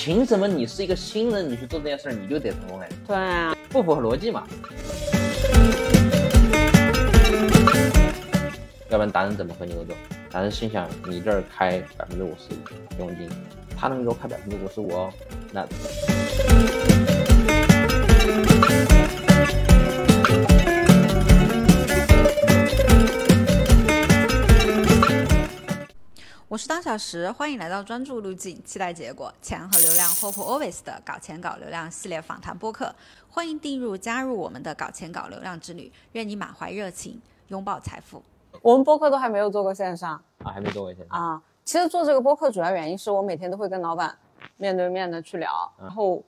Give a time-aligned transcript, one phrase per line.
[0.00, 2.86] 凭什么你是一个新人，你去做这件事儿你就得成功嘞？
[3.04, 4.46] 对啊，不符合逻辑嘛？
[8.90, 9.96] 要不然达人怎么和你合作？
[10.30, 12.54] 达人心想，你这儿开百分之五十
[13.00, 13.28] 佣金，
[13.76, 15.12] 他能给我开百分之五十五哦，
[15.50, 15.66] 那。
[26.48, 32.90] 我是当小时，欢迎来到专注路径，期待结果，钱和流量 Hope Always 的搞钱搞流量系列访谈播客，
[33.28, 38.22] 欢迎订入加入我们的搞钱搞流量之旅，愿你满怀热情，拥抱财富。
[38.62, 41.42] 我们播客都还没有做过线上啊，还没做过线上啊。
[41.66, 44.16] 其实做这个播客主要原因是我每天都会跟老板
[44.56, 46.22] 面对面的去聊，然后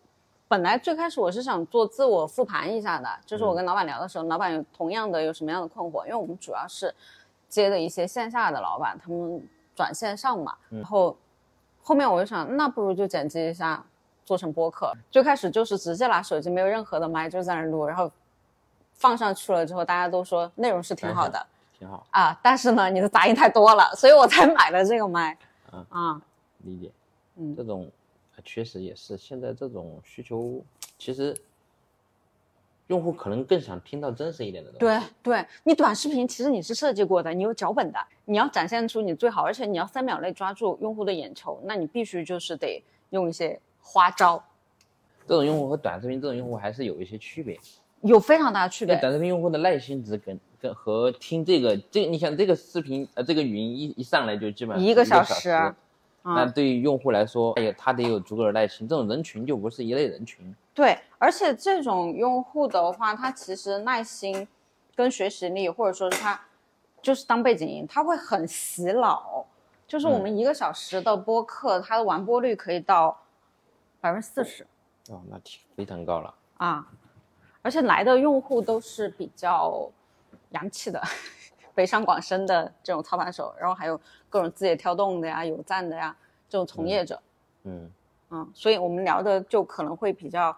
[0.47, 6.95] 本来最开始我是想做自我复盘一下的，就是我跟老板聊的时候，老板有同样的有什么样的困惑，因为我们主要是
[7.49, 9.43] 接的一些线下的老板，他们。
[9.75, 11.17] 转线上嘛，然后
[11.83, 13.85] 后面我就想，那不如就剪辑一下，
[14.25, 14.93] 做成播客。
[15.11, 18.11] 最开始就是直接拿手机，没有任何的麦，就在那录，然后
[18.95, 21.47] 放上去了之后，大家都说内容是挺好的，
[21.79, 22.39] 挺好啊。
[22.43, 25.37] 但是呢，你的杂音太多了， 所以我才买了这个麦。
[25.89, 26.21] 啊，
[26.59, 26.91] 理解。
[27.37, 27.91] 嗯，这种
[28.45, 30.63] 确实也是现在这种需求，
[30.99, 31.37] 其实。
[32.91, 34.81] 用户可能更想听到真实一点的东西。
[34.81, 44.43] 对，对你短视频其实你是设计过的，你有脚本的，你要展现出你最好，而且你要三秒内抓住用户的眼球，那你必须就是得用一些花招。
[45.29, 47.57] 这种用户和短视频这种用户还是有一些区别，
[48.01, 48.97] 有非常大的区别。
[48.97, 55.73] 短视频用户的耐心值跟跟和听这个这，你想这个视频呃这个语音一一上来就基本上一个小时。
[56.23, 58.87] 那对于用户来说，哎呀，他得有足够的耐心。
[58.87, 60.55] 这种人群就不是一类人群。
[60.75, 64.49] 对，而且这种用户的话，他其实耐心
[64.97, 66.41] 跟学习力，或者说是他
[67.03, 69.47] 就是当背景音，他会很洗脑。
[69.87, 73.21] 就是我们一个小时的播客，它的完播率可以到
[74.01, 74.65] 百分之四十。
[75.11, 76.87] 哦，那挺非常高了啊！
[77.61, 79.91] 而且来的用户都是比较
[80.51, 81.03] 洋气的。
[81.75, 86.17] 北上广深的这种操盘手，然后还有各种字节跳动的呀、有赞的呀
[86.49, 87.21] 这种从业者，
[87.65, 87.91] 嗯
[88.31, 90.57] 嗯，所以我们聊的就可能会比较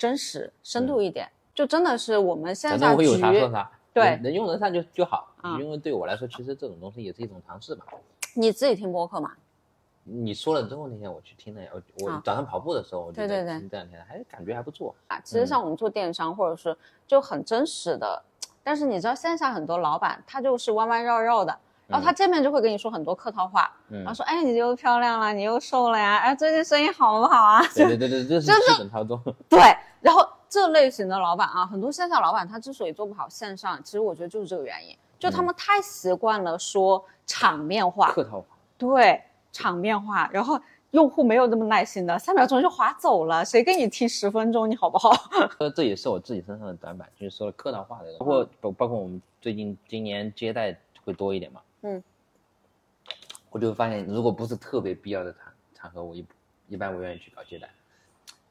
[0.00, 3.18] 真实、深度一点，就真的是我们线下局，
[3.92, 5.28] 对，能用得上就就好。
[5.58, 7.84] 因为对我来说，其实这种东西也是一种尝试嘛。
[8.32, 9.32] 你自己听播客嘛？
[10.04, 15.20] 你说了之后，那天我去听了，我我早上跑步的时候，我对对对，这两天还感觉还不错啊。
[15.20, 16.74] 其实像我们做电商，或者是
[17.06, 18.22] 就很真实的。
[18.62, 21.58] 但是你知道线下很多老板他就是弯弯绕绕的，
[21.90, 27.60] 然后他见面就会跟你说很多客套话，然后说哎你又漂亮了，你又瘦了呀，哎最近生意好不好啊？
[27.74, 29.20] 对对对对，这是基本操作。
[29.50, 29.60] 对，
[30.00, 38.46] 然后这类型的老板啊，很多线下老板他之所以做不好线上，其实我觉得就是这个原因，就他们太习惯了说场面话、客套话。
[38.78, 39.20] 对，
[39.52, 40.60] 场面话，然后。
[40.92, 44.68] 用户没有那么耐心的，三秒钟就划走了，谁跟你听十分钟？
[44.68, 45.08] 你好不好？
[45.60, 51.60] 呃，这也是我自己身上的短板，就是说客套话的，包括包包括我们最近今年接待会多一点嘛。
[51.82, 52.02] 嗯，
[53.50, 56.26] 我就发现，如果不是特别必要的场场合，我一
[56.68, 57.68] 一般不愿意去搞接待，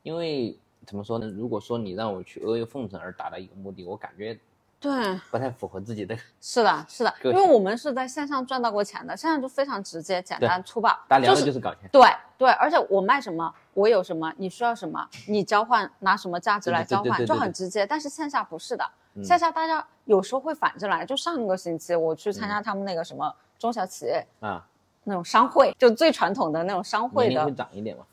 [0.03, 1.27] 因为怎么说呢？
[1.27, 4.39] 如果说你让我去阿谀奉承而达到一个目的，我感觉。
[4.81, 4.89] 对，
[5.29, 6.17] 不太符合自己的。
[6.39, 10.89] 是的，是的， 因为我们是在线上赚到过钱的，线上就非常直接、简单、粗暴。
[11.05, 11.89] 大家聊的就是搞钱。
[11.91, 12.01] 对
[12.37, 17.85] 对，而且我卖什么，我有什么，你需要什么，你交换拿什么价值来交换，就很直接。
[17.85, 18.89] 但是线下不是的，
[19.23, 21.05] 线下大家有时候会反着来。
[21.05, 24.65] 就上个星期我去参加他们那个什么中小企业啊，
[25.03, 27.53] 那种商会，就最传统的那种商会的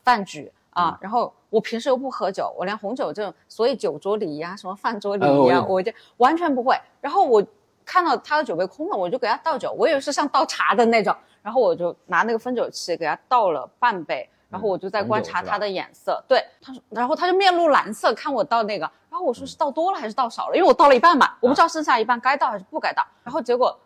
[0.03, 0.51] 饭局。
[0.71, 6.79] 啊，然后我平时又不喝酒，我连红酒这种，所以酒桌礼仪啊，什么饭桌礼仪啊，我就完全不会。
[7.01, 7.43] 然后我
[7.83, 16.23] 看到他的酒杯空了，我就给他倒酒，我以为是像倒茶的那种，然后我就拿那个分酒器给他倒了半杯，然后我就在观察他的眼色。
[16.27, 23.05] 对，他说，然后他就面露蓝色看我倒那个，然后我说是倒多了还是倒少了，因为我倒了一半嘛，我不知道剩下一半该倒还是不该倒。
[23.23, 23.77] 然后结果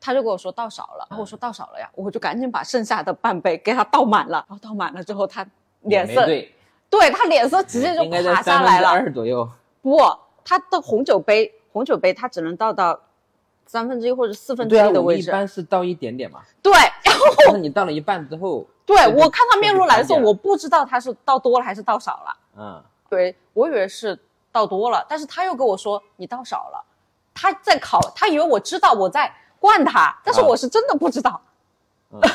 [0.00, 5.46] 他就跟我说倒少了，然后我说倒少了呀，我就赶紧把剩下的半杯给他倒满了，然后倒满了之后他。
[5.86, 6.50] 脸色对，
[6.88, 8.88] 对他脸色直接就垮下来了。
[8.88, 9.46] 二左右。
[9.82, 9.98] 不，
[10.42, 12.98] 他的红酒杯，红酒杯他只能倒到
[13.66, 15.28] 三分之一或者四分之一的位置。
[15.28, 16.40] 一般是倒一点点嘛。
[16.62, 16.72] 对，
[17.44, 18.66] 然后你倒了一半之后。
[18.86, 22.36] 对，我看他面露蓝色，我不知道他是倒多了还是倒少了。
[22.56, 22.84] 嗯。
[23.08, 24.18] 对，我以为是
[24.50, 26.84] 倒多了，但是他又跟我说你倒少了，
[27.32, 31.40] 他在考，他以为我知道我在灌他，但是我是真的不知道。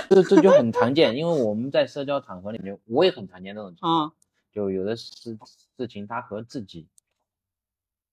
[0.09, 4.11] 这这就很常见，因为我们在社交场合里面，我也很常见这种情况。
[4.51, 5.37] 就有的事
[5.77, 6.87] 事情，他和自己，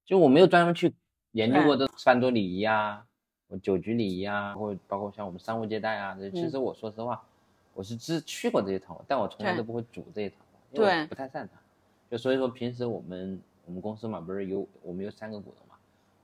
[0.04, 0.94] 就我没有专门去
[1.32, 3.04] 研究过这饭桌礼仪啊，
[3.62, 7.22] 酒局礼仪啊，或包括像我们商务接待啊，其实我说实话，
[7.76, 10.44] 我是只去过这些场合，但我从来都不会组这些场合。
[10.72, 11.58] 因为我不太擅长。
[12.10, 15.74] 就所以说平时我们我们公司嘛，不是有我们有三个股东嘛，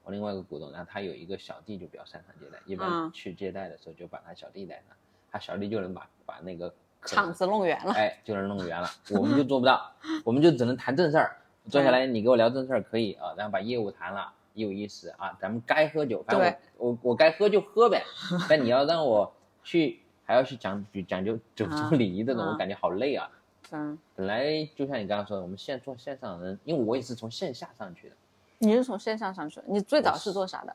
[0.03, 4.97] 我另外一个股东，然后他有一个小弟就比较擅长接待，一般去接待的时候就把他小弟带上，
[5.31, 6.73] 他小弟就能把把那个
[7.05, 8.89] 场子弄圆了，哎，就能弄圆了。
[9.11, 9.93] 我们就做不到，
[10.25, 11.37] 我们就只能谈正事儿，
[11.69, 14.33] 坐下来你给我聊正事儿可以啊，然后把业务谈了。
[14.55, 18.05] 有意思啊，咱们该喝酒，反正我我我该喝就喝呗。
[18.51, 19.35] 但你要让我
[19.65, 23.31] 去，还要去讲讲究酒桌礼仪这种，我感觉好累啊。
[23.71, 23.99] 嗯。
[24.15, 28.17] 本来就像你刚刚说的，我们现在做线上人，因为我也是从线下上去的。
[28.59, 29.65] 你是从线上上去的？
[29.67, 30.75] 你最早是做啥的？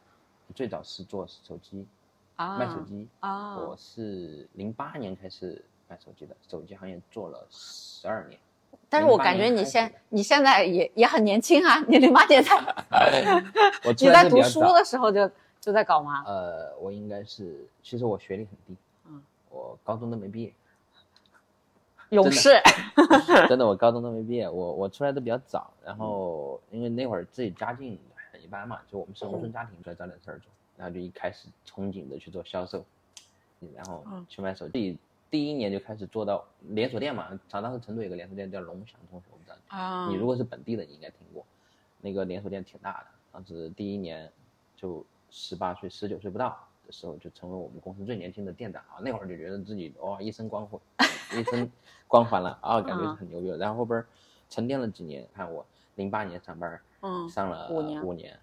[0.56, 1.86] 最早是做手机，
[2.36, 3.08] 啊卖手机。
[3.20, 3.58] 啊。
[3.58, 8.40] 我是零八年开始卖手机的，手机行业做了十二年。
[8.90, 12.58] 但是我感觉你现你现在也也很年轻啊，你零八年才，
[14.00, 15.30] 你在读书的时候就
[15.60, 16.24] 就在搞吗？
[16.26, 18.78] 呃，我应该是，其实我学历很低，嗯，
[19.58, 20.54] 我高中都没毕业。
[22.10, 22.52] 勇士，
[23.50, 28.00] 真的， 我高中都没毕业，我我出来的比较早，然后因为那会儿自己家境
[28.32, 32.86] 很一般嘛，就我们是农村家庭，出来找点事儿做，然后就一开始憧憬着去做销售，
[33.76, 34.98] 然后去卖手机。
[35.30, 40.08] 第一年就开始做到连锁店嘛，常当时成都有个连锁店叫龙翔中学，我不知道啊。
[40.08, 41.46] 你如果是本地的，你应该听过，
[42.00, 43.08] 那个连锁店挺大的。
[43.34, 44.32] 当时第一年
[44.78, 48.98] 就十八岁、十九岁不到的时候，就成为我们公司最年轻的店长啊。
[49.02, 50.80] 那会儿就觉得自己哇一身光辉，
[51.38, 51.72] 一身
[52.08, 53.50] 光环了啊，感觉很牛逼。
[53.60, 54.04] 然后后边
[54.50, 55.64] 沉淀了几年，看我
[55.96, 58.40] 零八年上班，嗯，上了五年，五年。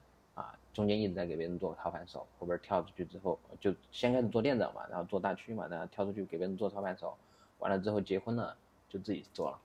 [0.73, 7.17] 中间一直在给别人做操盘手，后边跳出去之后，就先开始做店长嘛，然后做大区嘛，然后跳出去给别人做操盘手，
[7.61, 8.57] 完了之后结婚了
[8.89, 9.61] 就自己做了，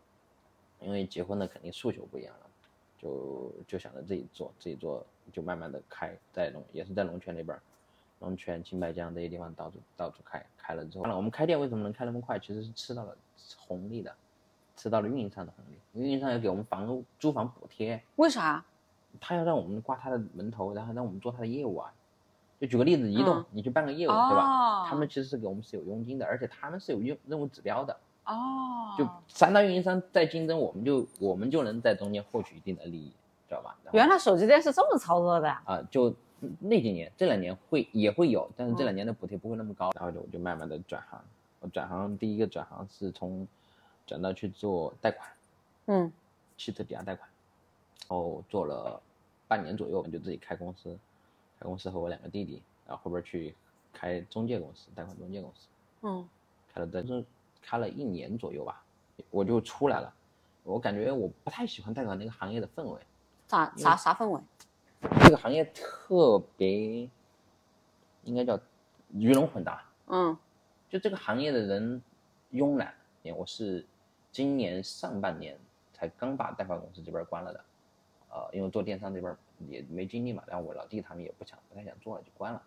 [0.81, 2.45] 因为结婚了肯定诉求不一样了，
[2.99, 5.03] 就就想着自己做，自己做
[5.33, 7.59] 就慢慢的开，在龙也是在龙泉那边，
[8.19, 12.38] 龙泉、青白江这些地方到处到处开，开了之后，我们开店为什么能开那么快？
[12.39, 13.16] 其实是吃到了
[13.57, 14.13] 红利的，
[14.75, 18.63] 吃到了运营商的红利，运营商要给我们房租房补贴，为啥？
[19.19, 21.92] 他要让我们挂他的门头，然后让我们做他的业务啊。
[22.60, 24.86] 就举个例子，移动，你去办个业务，对吧？
[24.86, 27.98] 他们其实是给我们是有佣金的，而且他们是有任任务指标的。
[28.25, 28.94] 哦。
[28.98, 33.13] 就三大运营商在竞争，我们就我们就能在中间获取一定的利益，
[33.48, 33.77] 知道吧？
[33.94, 35.62] 原来手机店是这么操作的呀？
[35.65, 36.13] 啊，就
[36.59, 39.91] 那几年，这两年会也会有，但是这两年的补贴不会那么高。
[39.95, 41.24] 然后就我就慢慢的转行，
[41.59, 43.47] 我转行第一个转行是从
[44.06, 45.30] 转到去做贷款，
[45.88, 46.12] 嗯，
[46.57, 47.30] 汽车抵押贷款。
[48.09, 49.00] 然后做了
[49.47, 50.97] 半年左右，我就自己开公司，
[51.59, 53.53] 开公司和我两个弟弟，然后后边去
[53.94, 55.68] 开中介公司，贷款中介公司，
[56.01, 56.27] 嗯，
[56.74, 57.24] 开了在是
[57.62, 58.83] 开了一年左右吧，
[59.30, 60.12] 我就出来了。
[60.63, 63.00] 我感觉我不太喜欢贷款那个行业的氛围，
[63.47, 64.41] 咋啥啥氛围？
[65.01, 67.10] 这个行业特别，
[68.24, 68.60] 应该叫
[69.12, 69.84] 鱼龙混杂。
[70.07, 70.38] 嗯，
[70.90, 72.01] 就这个行业的人
[72.51, 72.94] 慵懒。
[73.36, 73.86] 我是
[74.31, 75.56] 今年上半年
[75.94, 77.63] 才刚把代发公司这边关了的。
[78.31, 79.36] 呃，因为做电商这边
[79.68, 82.62] 也没精力嘛，然后我老弟他们也不想不太想做了，就关了。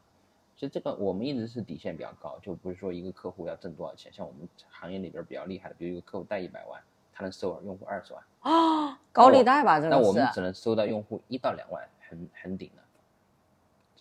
[0.55, 6.81] 其实这个我们一直是底线比较高，就不是说一个客户要挣多少钱，像我们行业里边比较厉害的，比如一个客户贷一百万，
[7.12, 9.81] 他能收用户二十万啊，高利贷吧？
[9.81, 12.82] 这个那我们只能收到用户一到两万，很很顶的。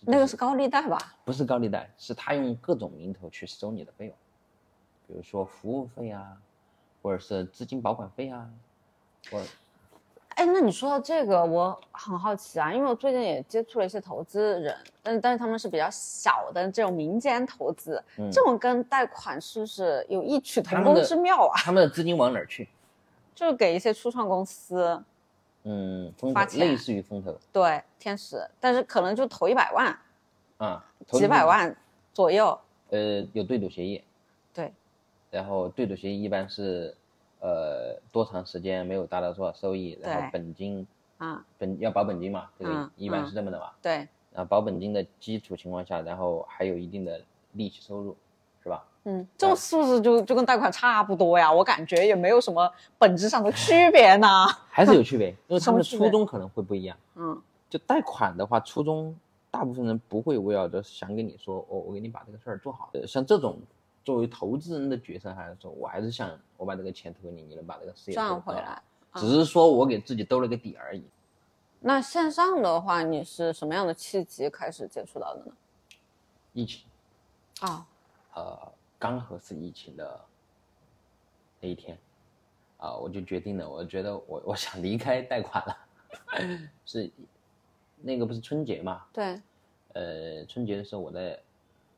[0.04, 0.98] 那个是高利贷吧？
[1.24, 4.14] 不是高利贷，是他用各种名头去收你的费用，
[5.06, 6.36] 比如说服务费啊，
[7.00, 8.50] 或者是资金保管费啊，
[9.30, 9.40] 或。
[10.34, 18.02] 哎，那你说到这个，我很好奇啊，因为我最近也接触了一些投资人，但但是他们是比较小的这种民间投资，
[18.32, 21.54] 这种跟贷款是不是有异曲同工之妙啊？
[21.58, 22.68] 他们的资金往哪儿去？
[23.34, 25.02] 就是给一些初创公司，
[25.64, 26.12] 嗯，
[26.56, 29.98] 类似于风投，对，天使，但是可能就投一百万，
[30.58, 31.76] 啊，几百万
[32.12, 32.58] 左右，
[32.90, 34.02] 呃，有对赌协议，
[34.52, 34.72] 对，
[35.30, 36.94] 然后对赌协议一般是。
[37.44, 40.86] 呃，多长时间没有达到多少收益，然后本金
[41.18, 43.72] 啊，本要保本金嘛，这个一般是这么的嘛。
[43.82, 43.94] 对，
[44.30, 47.20] 然后保本金的基础情况下，然后还有一定的
[47.54, 48.16] 利息收入，
[48.62, 48.84] 是吧？
[49.04, 51.52] 嗯，这种是不是就就跟贷款差不多呀？
[51.52, 54.46] 我感觉也没有什么本质上的区别呢。
[54.70, 56.96] 还是有区别，因为他们的初衷可能会不一样。
[57.16, 59.16] 嗯，就贷款的话，初衷
[59.50, 62.90] 大部分人不会围绕着想跟你说，我我给你把这个事儿做好。
[62.92, 63.58] 呃，像这种。
[64.04, 68.82] 作为投资人的角色，还是说我还是想我把这个钱投给你，你能把这个事业赚回来，
[69.14, 71.04] 只是说我给自己兜了个底而已。
[71.78, 75.52] 那线上的话，你是什么样的契机开始接触到的呢？
[76.52, 76.82] 疫情
[77.60, 77.86] 啊，
[78.34, 80.20] 呃，刚合适疫情的
[81.60, 81.98] 那一天
[82.78, 85.76] 啊，我就决定了，我觉得我我想离开贷款了，
[86.84, 87.10] 是
[88.00, 89.04] 那个不是春节嘛？
[89.12, 89.40] 对，
[89.94, 91.38] 呃，春节的时候我在。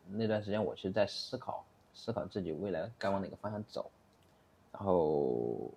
[0.07, 1.64] 那段时间，我其实在思考，
[1.95, 3.91] 思考自己未来该往哪个方向走，
[4.71, 5.71] 然后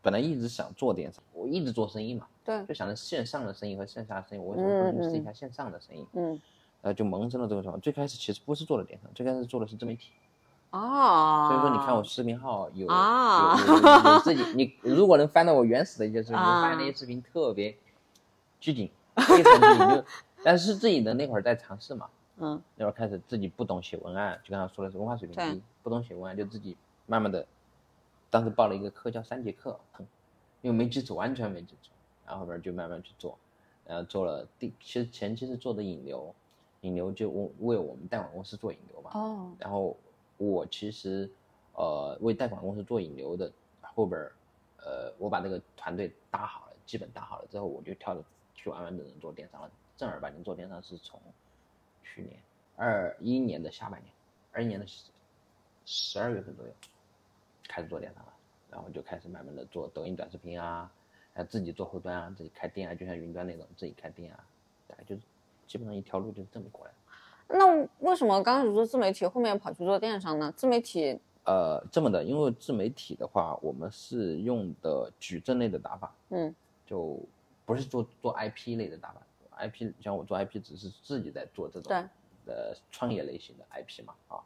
[0.00, 6.06] 本来一直想做电商，我一直做生意嘛，对，就想着线上的生意和线下的生意，我为什么不去试一下线上的生意？
[6.12, 6.40] 嗯，
[6.82, 7.78] 呃，就萌生了这个想法。
[7.78, 10.10] 最开始其实不是做的电商，最开始做的是自媒体。
[10.70, 17.76] 哦，所以说你看我视频号有啊有有有 自己，你如果能翻到我原始的一些视频，发现那些视频特别
[18.58, 19.88] 拘谨，非常拘谨。
[19.96, 20.04] 就
[20.44, 22.08] 但是自己的那会儿在尝试嘛，
[22.38, 27.46] 嗯那会儿开始自己不懂写文案，就刚才说的是文化水平对低，不懂写文案就自己慢慢的，
[28.30, 30.06] 当时报了一个课叫三节课，哼
[30.62, 31.90] 因为没基础，完全没基础，
[32.26, 33.38] 然后后边就慢慢去做，
[33.84, 36.34] 然后做了第其实前期是做的引流，
[36.82, 39.96] 引流就为为我们贷款公司做引流嘛，哦，然后
[40.36, 41.28] 我其实
[41.74, 44.32] 呃为贷款公司做引流的后边儿，
[44.78, 48.24] 呃我把这个团队搭好了，基本搭好了之后，我就跳着
[48.54, 49.70] 去完完整整做电商了。
[49.96, 51.20] 正儿八经做电商是从
[52.02, 52.40] 去年
[52.76, 54.12] 二一年的下半年，
[54.50, 55.10] 二一年的十
[55.84, 56.72] 十二月份左右
[57.68, 58.32] 开始做电商了，
[58.70, 60.90] 然后就开始慢慢的做抖音短视频啊，
[61.32, 64.44] 还自己做后端啊，自己开店啊，就像云端那种自己开店啊，
[64.88, 65.22] 大概就是
[65.72, 67.56] 基本上一条路就是这么过来的。
[67.58, 70.52] 那为什么刚开始做自媒体，后面跑去做电商呢？
[70.54, 76.54] 自媒体呃，这么的，因为自媒体的话，我们是用的矩阵类的打法，嗯，
[76.86, 77.18] 就
[77.64, 79.22] 不是做做 IP 类的打法。
[79.56, 81.90] IP 像我做 IP 只是自己在做这种
[82.44, 84.36] 对呃创业类型的 IP 嘛啊，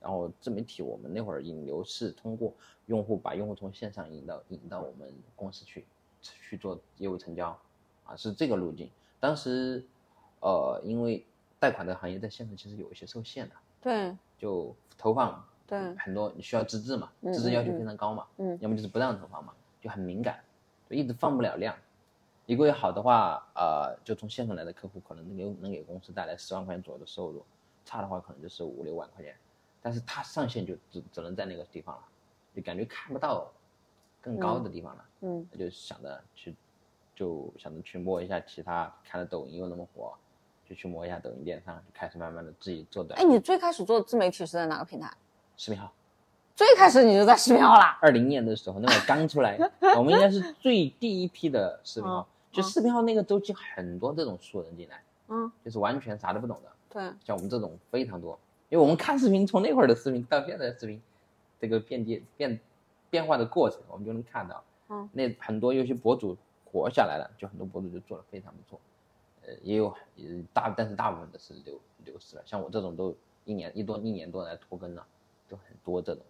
[0.00, 2.52] 然后自媒体我们那会儿引流是通过
[2.86, 5.84] 用户把用户从线上引到引到我们公司去
[6.20, 7.56] 去做业务成交
[8.04, 8.90] 啊，是这个路径。
[9.20, 9.84] 当时
[10.42, 11.24] 呃，因为
[11.58, 14.16] 贷款的行业在线上其实有一些受限的，对。
[14.38, 15.94] 就投放对。
[15.96, 18.58] 很多你需要资质嘛，嗯资质要求非常高嘛，嗯。
[18.60, 20.38] 要么就是不让投放嘛，就很敏感，
[20.90, 21.74] 就一直放不了量。
[22.46, 27.44] 一个月好的话，呃，就从线上来的客户可能能给能给公司带来十万块钱左右的收入，
[27.84, 29.36] 差的话可能就是五六万块钱，
[29.80, 32.02] 但是他上限就只只能在那个地方了，
[32.52, 33.48] 就感觉看不到
[34.20, 36.54] 更高的地方了，嗯他就想着去，
[37.14, 40.12] 就想着去摸一下其他，看了抖音又那么火，
[40.72, 45.12] 就去摸一下抖音电商，就开始慢慢的自己做短哎，你最开始做自媒体是在哪个平台？
[45.58, 45.92] 视频号。
[46.56, 47.98] 最开始你就在视频号啦？
[48.00, 49.58] 二零年的时候，那会儿刚出来，
[49.96, 52.26] 我们应该是最第一批的视频号。
[52.50, 58.38] 就视频号那个周期，很多这种素人进来，嗯，就是完全啥都不懂的，对，像我们这种非常多。
[58.70, 61.00] 因为我们看视频，从那会儿的视频到现在的视频，
[61.60, 62.60] 这个变界变
[63.10, 64.64] 变化的过程，我们就能看到。
[64.88, 68.78] 嗯，那很多有些博主活下来了，就很多博主就做的非常不错。
[69.46, 72.42] 呃，也有呃大，但是大部分的是流流失了。
[72.46, 75.06] 像我这种都一年一多一年多来拖更了，
[75.48, 76.24] 就很多这种。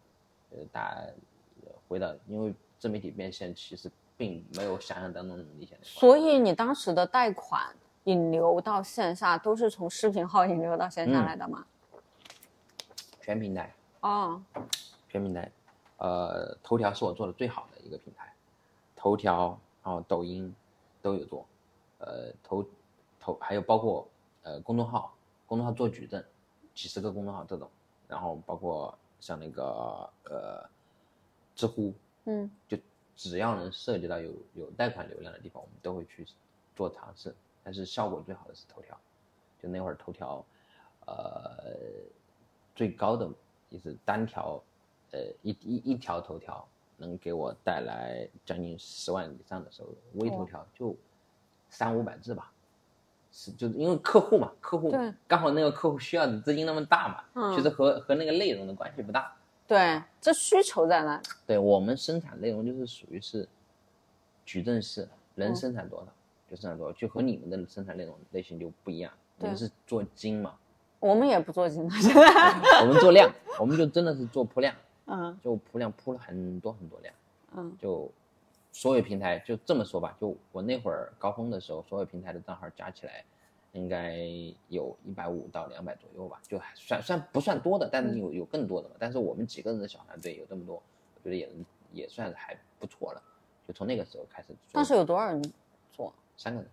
[0.50, 1.00] 呃，大家
[1.88, 5.84] 回到，因为自媒体变现其实并没有想象当中那么理想的。
[5.84, 11.64] 所以你当时的贷款引流到线下都是从视频号引流到线下来的吗？
[13.22, 14.42] 全平台，哦，
[15.08, 15.50] 全平台，
[15.96, 18.30] 呃，头条是我做的最好的一个平台，
[18.94, 20.54] 头条，然后抖音
[21.00, 21.46] 都有做，
[21.98, 22.62] 呃，头
[23.22, 24.08] 头还有包括
[24.42, 25.14] 呃公众号，
[25.46, 26.24] 公众号做矩阵，
[26.74, 27.70] 几十个公众号这种，
[28.08, 30.68] 然后包括像那个呃
[31.54, 32.76] 知乎，嗯，就
[33.14, 36.26] 只要能涉及到有有贷款流量的地方，我们都会去
[36.74, 37.32] 做尝试。
[37.62, 38.98] 但是效果最好的是头条，
[39.62, 40.44] 就那会儿头条，
[41.06, 41.62] 呃，
[42.74, 43.30] 最高的
[43.68, 44.60] 也是单条，
[45.12, 50.96] 呃，一一一条头条能给我带来将近十万以上的收入，微头条就
[51.70, 52.52] 三五百字吧。
[53.32, 54.94] 是，就是因为客户嘛，客户
[55.26, 59.34] 刚好那个客户需要的资金那么大嘛，嗯其实和和那个内容的关系不大。
[59.66, 61.20] 对，这需求在哪。
[61.46, 63.48] 对我们生产内容就是属于是
[64.44, 66.06] 矩阵式，能嗯生产多少、
[66.50, 69.10] 就生产多少，就和你们的生产内容类型就不一样。
[69.38, 70.54] 你们是做精嘛，
[71.00, 71.94] 我们也不做精的。
[72.82, 74.74] 我们做量，我们就真的是做铺量，
[75.06, 77.14] 嗯就铺量铺了很多很多量，
[77.56, 78.10] 嗯就
[78.72, 83.24] 所有平台就这么说吧，就我那会儿高峰的时候，所有平台的账号加起来。
[83.74, 84.18] 应该
[84.68, 88.94] 有一百五到两百左右吧，就还算算不算多的，但是有有更多的嘛。
[88.98, 91.48] 但是我们几个人的小团队有这么多，我觉得也
[91.90, 93.22] 也算是还不错了。
[93.66, 95.42] 就从那个时候开始做，当时有多少人
[95.90, 96.12] 做？
[96.36, 96.70] 三个人，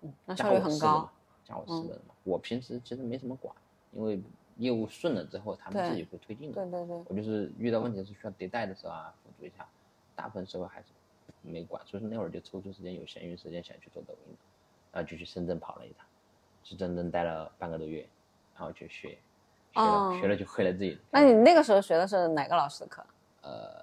[0.00, 1.08] 嗯，那加效率很高
[1.44, 2.14] 加我四个人嘛。
[2.24, 3.54] 我平时其实没什么管，
[3.92, 4.20] 因为
[4.56, 6.54] 业务顺了之后，他们自己会推进的。
[6.54, 9.64] 对对对，我就是遇到问题是需要迭代的时候啊，辅助一下。
[10.20, 10.88] 大部分时候还是
[11.40, 14.36] 没管，所以说那会儿就抽出时间有闲余时间想去做抖音，
[14.92, 16.06] 然后就去深圳跑了一趟，
[16.62, 18.06] 去深圳待了半个多月，
[18.54, 19.18] 然后去学，
[19.72, 20.98] 学了、哦学了就会了自己。
[21.10, 23.02] 那你那个时候学的是哪个老师的课？
[23.40, 23.82] 呃，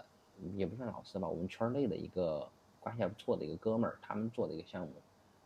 [0.56, 2.48] 也不算老师吧，我们圈内的一个
[2.80, 4.94] 关系还不错的一个哥们儿，他们做的一个项目，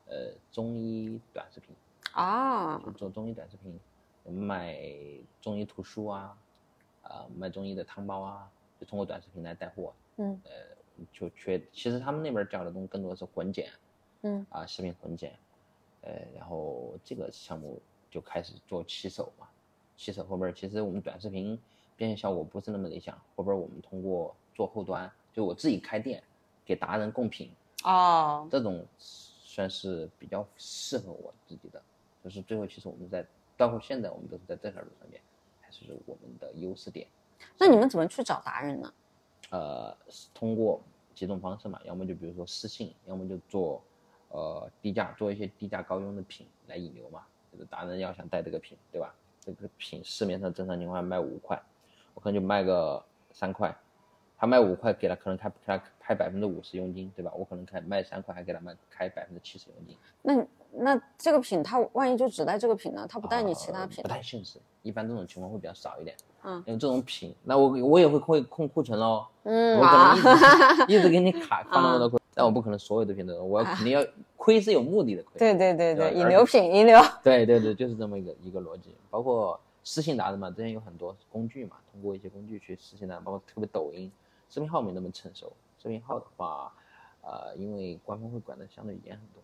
[0.07, 1.73] 呃，中医短视频，
[2.11, 3.79] 啊就做中医短视频，
[4.29, 4.77] 卖
[5.39, 6.37] 中医图书啊，
[7.03, 9.93] 啊、卖中医的汤包啊，就通过短视频来带货。
[10.17, 10.51] 嗯，呃，
[11.11, 11.61] 就缺。
[11.71, 13.69] 其实他们那边教的东西更多是混剪，
[14.21, 15.37] 嗯啊，视频混剪，
[16.01, 19.47] 呃，然后这个项目就开始做骑手嘛。
[19.97, 21.59] 骑手后边其实我们短视频
[21.95, 26.23] 变现效果不是那么理想，后边我们通过做后端，就我自己开店
[26.65, 27.51] 给达人供品，
[27.83, 31.81] 哦，这种算是比较适合我自己的。
[32.23, 33.25] 就是最后其实我们在
[33.57, 35.21] 包括现在我们都是在这条路上面，
[35.59, 37.07] 还是我们的优势点。
[37.57, 38.93] 那你们怎么去找达人呢？
[39.49, 39.95] 呃，
[40.33, 40.81] 通过
[41.13, 43.81] 几种方式嘛，要么就比如说私信，要么就做
[44.29, 47.25] 呃低价，做一些低价高佣的品来引流嘛。
[47.51, 49.13] 就是达人要想带这个品，对吧？
[49.41, 51.61] 这个品市面上正常情况下卖五块，
[52.13, 53.75] 我可能就卖个三块，
[54.37, 57.33] 他卖五块给他可能开给他开百分之五十佣金，对吧？
[57.35, 59.97] 我可能开卖三块还给他卖开百分之七十佣金。
[60.21, 63.05] 那那这个品他万一就只带这个品呢？
[63.07, 64.01] 他不带你其他品？
[64.01, 66.15] 不太现实，一般这种情况会比较少一点。
[66.43, 69.25] 嗯，因为这种品，那我我也会会控库存喽。
[69.43, 74.05] 嗯我可能一直、啊 一直给你卡 放那么多库，但我不可能所有的品都，我要肯定要
[74.37, 75.37] 亏是有目的的亏。
[75.37, 76.99] 对对对对，对引流品引流。
[77.23, 78.95] 对对对，就是这么一个一个逻辑。
[79.09, 84.11] 包括私信达人嘛，之前有很多工具嘛，通过一些工具去私信达人，包括特别抖音，
[84.49, 85.51] 视频号没那么成熟。
[85.81, 86.71] 视频号的话，
[87.21, 89.41] 呃，因为官方会管的相对严很多，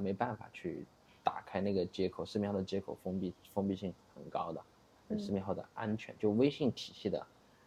[0.00, 0.84] 没办法去
[1.22, 7.24] 打开那个接口，视频号的接口封闭封闭性很高的，视频号的安全，就微信体系的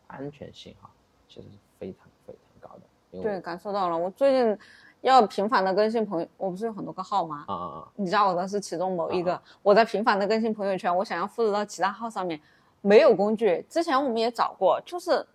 [0.07, 0.89] 安全性哈，
[1.27, 2.81] 其实是非常非常高的。
[3.21, 3.97] 对，感受到了。
[3.97, 4.57] 我最近
[5.01, 7.45] 要频繁的更新朋友，我不是有很多个号吗？
[7.47, 12.39] 啊啊啊，你知道我的是其中某一个，啊我在频繁的更新朋友圈，我想要复制到其他号上面，
[12.81, 13.65] 没有工具。
[13.67, 15.25] 之前我们也找过，就是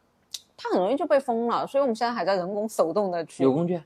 [0.56, 3.42] 它很容易就被封了，所以我们现在还在人工手动的去。
[3.42, 3.82] 有工具，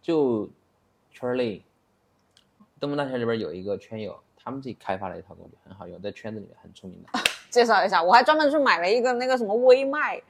[0.00, 0.48] 就
[1.10, 1.64] 圈内，
[2.82, 7.20] 东风大学里边有一个圈友，他们自己开发了一套工具，很好用，在圈子里面很出名的。
[7.48, 10.20] 介绍一下，我还专门去买了一个那个什么微卖，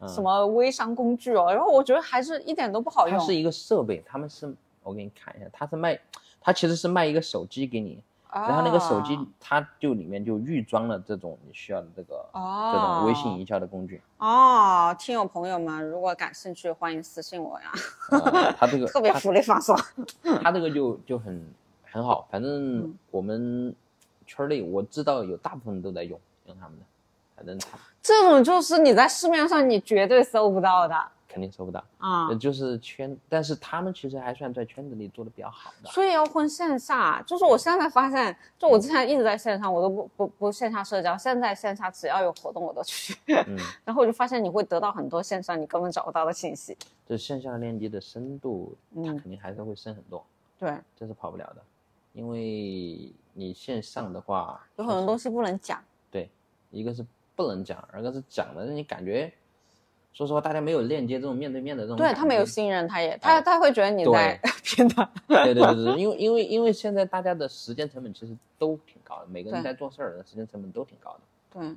[0.00, 3.18] 嗯什么微商工具哦，然后我觉得还是一点都不好用。
[3.18, 5.98] 它是一个设备，他们是我给你看一下，它是卖，
[6.42, 7.98] 它其实是卖一个手机给你，
[8.30, 14.02] 然后那个手机哦它就里面就预装了这种你需要的这个、哦这种微信营销的工具。
[14.18, 17.72] 哦，听友朋友们，如果感兴趣，欢迎私信我呀，
[18.10, 19.74] 呃、它这个 特别它福利放送。
[20.42, 21.42] 它这个就就很
[21.94, 23.72] 很好，反正嗯我们
[24.26, 26.84] 圈内我知道有大部分都在用用他们的，
[27.36, 27.56] 反正
[28.02, 30.96] 这种就是你在市面上你绝对搜不到的
[31.28, 31.84] 肯定搜不到。
[31.98, 35.88] 啊呃，就是圈，但是他们其实还算在圈子里做的比较好的。
[35.90, 37.22] 所以要混线下。
[37.26, 43.16] 就是我现在发现，就我之前一直在线上，我都不不不线下社交，现在线下只要有活动我都去。
[43.46, 46.76] 嗯， 然后我就发现你会得到很多线上你根本找不到的信息。
[47.08, 50.24] 就线下链接的深度，它嗯肯定还是会深很多，
[50.58, 51.62] 对，这是跑不了的。
[52.14, 55.78] 因为你线上的话，有很多东西不能讲。
[56.10, 56.30] 对，
[56.70, 59.30] 一个是不能讲，二个是讲的，你感觉，
[60.12, 62.44] 说实话，大家没有链接这种面对面的这种，对他没有。
[62.44, 65.04] 信任，他也他哎他会觉得你在 骗他。
[65.26, 71.20] 对对对对， 因为因为因为现在大家的时间成本其实都挺高的，每个人在做事儿的时间成本都挺高的。
[71.60, 71.74] 对，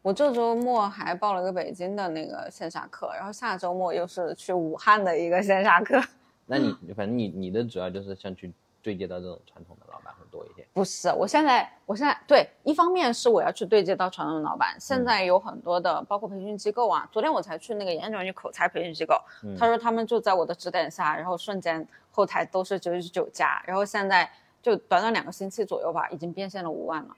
[0.00, 6.00] 我这周末还报了个北京的那个线下课，然后下周末又是去武汉的一个线下课。
[6.46, 8.50] 那你 反正你你的主要就是像去
[8.86, 10.64] 对接到这种传统的老板会多一些。
[10.72, 24.30] 不是，我现在我现在对，一方面是我要去对接到传统的老板，现在有很多的包括培训机构啊，昨天我才去那个演讲与口才培训机构，嗯他说他们就在我的指点下，然后瞬间后台都是九十九加，然后现在
[24.62, 27.16] 就短短两个星期左右吧，已经变现了五万了。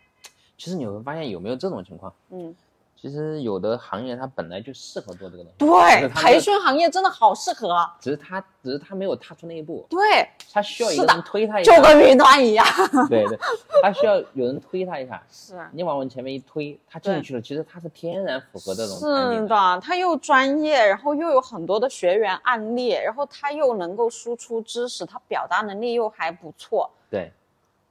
[0.57, 2.11] 其实你会发现有没有这种情况？
[2.31, 2.57] 嗯，
[3.00, 7.88] 其实有的行业它本来就适合做这个东西，对，培训行业真的好适合。
[8.00, 11.76] 只是他只是他没有踏出那一步，对，他需要一是的个人推他一下。
[11.76, 12.66] 就跟云端一样。
[13.08, 13.38] 对对，
[13.80, 15.22] 他需要有人推他一下。
[15.30, 15.56] 是。
[15.72, 27.30] 你往往前面一推，他进去了，其实他是天然符合这种是的，他又专业，然后又有很多的学员案例，然后他又能够输出知识，他表达能力又还不错，对，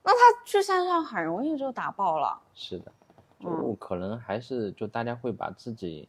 [0.04, 2.92] 那他去线上很容易就打爆了，是的，
[3.40, 6.08] 就嗯可能还是就大家会把自己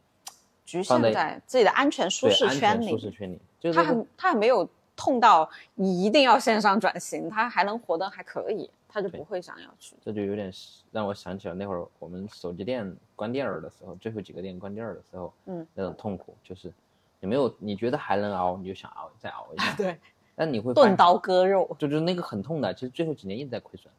[0.65, 2.89] 局限在自己的安全舒适圈里。
[2.89, 9.95] 舒适圈里，就是他这个还他还没有痛到你一定要线上转型，他还能活得还可以，他就不会想要去。
[10.03, 10.51] 这就有点
[10.91, 16.71] 让我想起了那会儿我们手机店关店儿的时候，最后几个店关店儿的时候，嗯，那种痛苦，就是
[17.19, 19.97] 你没有你觉得还能熬，你就想熬再熬一下， 对，
[20.35, 21.75] 但你会钝刀割肉。
[21.79, 23.91] 就就是那个很痛的，其实最后几年一直在亏损，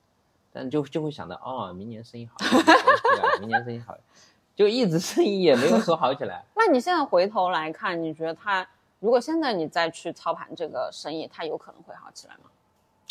[0.52, 2.36] 但就就会想到哦，明年生意好？
[3.38, 3.96] 明年生意好，
[4.54, 6.44] 就一直生意也没有说好起来。
[6.54, 12.50] 那你现在回头来看，你觉得他如果现在你再去操盘这个生意，他有可能会好起来吗？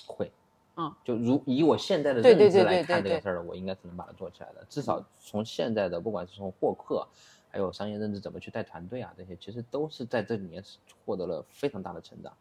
[0.05, 0.31] 会，
[0.75, 4.65] 嗯，就如以我现在的认知来看这个事儿，我应该是能把它做起来的。
[4.69, 7.07] 至少从现在的，不管是从获客，
[7.49, 10.63] 还有商业认知怎么去带团队啊，这些其实都是在这里面
[11.05, 12.33] 获得了非常大的成长。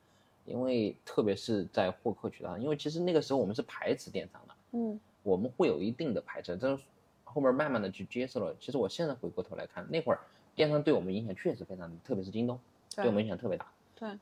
[0.45, 6.83] 因为特别是在获客渠道上，因为其实那个时候我们是排斥电商的，嗯，我们会有一定的排斥，但是
[7.25, 8.55] 后面慢慢的去接受了。
[8.61, 10.21] 其实我现在回过头来看，那会儿
[10.55, 12.59] 电商对我们影响确实非常，特别是京东，
[12.97, 13.67] 对我们影响特别大。
[13.95, 14.19] 对，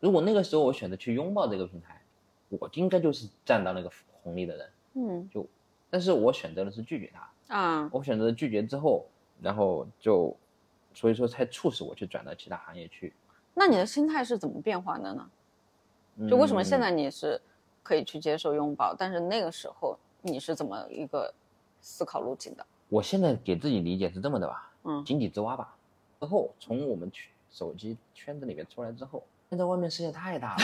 [0.00, 2.00] 如果那个时候我选择去拥抱这个平台，
[2.48, 3.90] 我应该就是占到那个
[4.22, 5.46] 红利的人，嗯，就，
[5.90, 9.06] 但是我选择的是拒绝他，啊，我选择拒绝之后，
[9.40, 10.36] 然后就，
[10.94, 13.12] 所以说才促使我去转到其他行业去。
[13.54, 15.30] 那你的心态是怎么变化的呢？
[16.28, 17.40] 就为什么现在你是
[17.88, 21.32] 可以去接受拥抱，但是那个时候你是怎么一个
[21.80, 22.66] 思考路径的？
[22.90, 25.74] 我现在给自己理解是这么的吧，嗯，井底之蛙吧。
[26.20, 30.58] 之后从我们去手机圈子里面出来之后，现在外面世界太大了，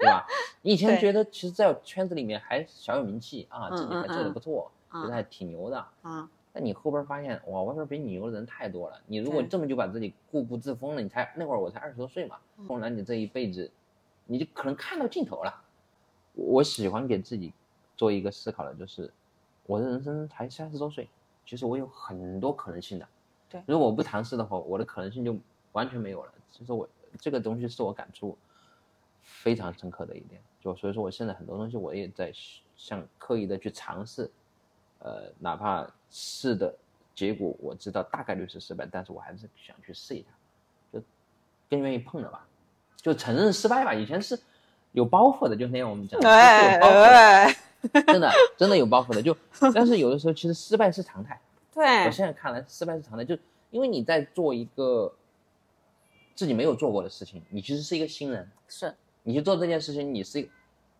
[0.00, 0.26] 对吧？
[0.62, 6.28] 你以前觉得其实，在圈子里面还小有名气啊，自己还做的不错，觉得还挺牛的啊。
[6.52, 9.00] 但你后边发现，哇，外边比你牛的人太多了。
[9.06, 13.70] 你如果这么就把自己固步自封了，你才那会儿我才二十多岁嘛，后来你这一辈子。
[14.30, 15.62] 你就可能看到尽头了。
[16.38, 17.52] 我喜欢给自己
[17.96, 19.12] 做一个思考的，就是
[19.66, 21.08] 我的人生才三十多岁，
[21.44, 23.08] 其实我有很多可能性的。
[23.50, 25.36] 对，如果我不尝试的话，我的可能性就
[25.72, 26.32] 完全没有了。
[26.52, 28.38] 其实我这个东西是我感触
[29.20, 30.40] 非常深刻的一点。
[30.60, 32.32] 就所以说，我现在很多东西我也在
[32.76, 34.30] 想刻意的去尝试，
[35.00, 36.74] 呃，哪怕试的
[37.14, 40.28] 结果我知道大概率是失败，但是我还是想去试一下，
[40.92, 41.02] 就
[41.68, 42.46] 更愿意碰了吧。
[42.96, 44.38] 就承认失败吧，以前是
[44.92, 49.22] 有包袱的，就那天我们讲，对， 真的真的有包袱的。
[49.22, 49.36] 就
[49.74, 51.40] 但是有的时候其实失败是常态。
[51.72, 53.36] 对，我现在看来失败是常态，就
[53.70, 55.12] 因为你在做一个
[56.34, 58.50] 自己没有做过的事情，你其实是一个新人。
[58.66, 60.48] 是，你去做这件事情，你是一个，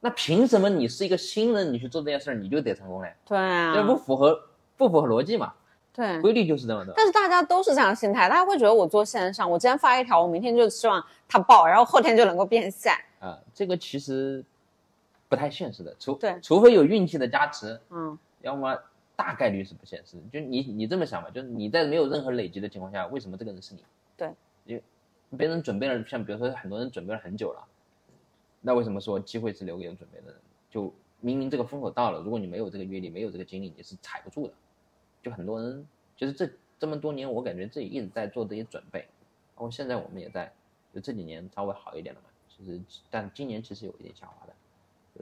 [0.01, 3.13] 那凭什么你是一个新人，你去做这件事你就得成功嘞？
[3.27, 4.41] 对啊，这不符合
[4.77, 5.53] 不符合逻辑嘛？
[5.93, 6.93] 对，规律就是这样的。
[6.97, 12.93] 但是大家都是这样心态，大家会觉得我做线上，我今天发一条，我明天就希望它爆，然后后天就能够变现。
[13.21, 14.45] 啊，这个其实
[15.29, 18.79] 不太现实的，除对，除非有运气的加持，嗯，要么
[19.17, 20.17] 大概率是不现实。
[20.33, 23.85] 就你你这么想吧，就是你在没有任何累积的情况下，为什么这个人是你？
[24.17, 24.31] 对，
[24.65, 24.81] 因
[25.37, 27.65] 别人准备了，像比如说很多人准备了很久了，
[28.61, 30.37] 那为什么说机会是留给有准备的人？
[30.71, 34.53] 就明明这个风口到了，如果你没有这个阅历，没有这个经历，你是踩不住的。
[35.23, 39.07] 就很多人，就是这这么多年，我感觉自己一直在做这些准备，
[39.55, 40.53] 包括现在我们也在，
[40.95, 42.29] 就这几年稍微好一点了嘛。
[42.49, 44.55] 其实，但今年其实有一点下滑的，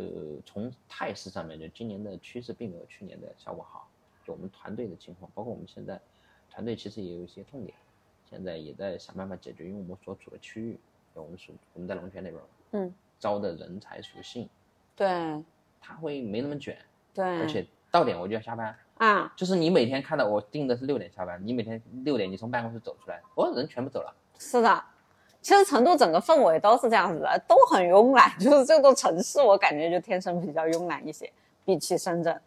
[0.03, 3.89] 呃，从态势上面，就今年的趋势并没有去年的效果好。
[4.25, 6.01] 就我们团队的情况，包括我们现在
[6.51, 7.77] 团队其实也有一些痛点，
[8.29, 10.79] 现在也在想办法解决，因为我们所处的区域，
[11.15, 14.49] 我们属我们在龙泉那边，嗯，招的人才属性，
[14.97, 15.07] 对，
[15.81, 16.77] 他会没那么卷，
[17.15, 18.77] 对，而且到点我就要下班。
[18.99, 24.15] 啊，就是你每天看到我定的是六点下班，你每天六点你从办公室走出来，哦，人全部走了。
[24.39, 24.85] 是的，
[25.43, 28.37] 其实成都整个氛围都是这样子的，都很慵懒。
[28.41, 31.31] 就是这座城市，我感觉就天生比较慵懒一些，
[31.65, 32.41] 比起深圳。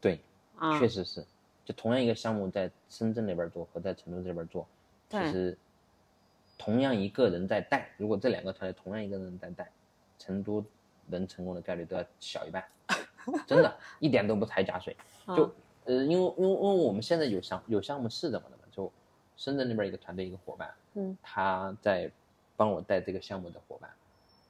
[0.00, 0.20] 对，
[0.56, 1.24] 啊，确实是。
[1.64, 4.66] 就同样一个项目，在深圳那边做和在成都这边做，
[5.08, 5.56] 其实
[6.58, 9.68] 同样一个人在带，如果这两个团队同样一个人在带，
[10.18, 10.64] 成都
[11.06, 12.64] 能成功的概率都要小一半，
[13.46, 14.96] 真的，一点都不踩假水。
[15.36, 15.48] 就
[15.84, 18.62] 呃，因为因为因为我们现在有项有项目是怎么的嘛？
[18.70, 18.90] 就
[19.36, 22.10] 深圳那边一个团队一个伙伴，嗯，他在
[22.56, 23.90] 帮我带这个项目的伙伴，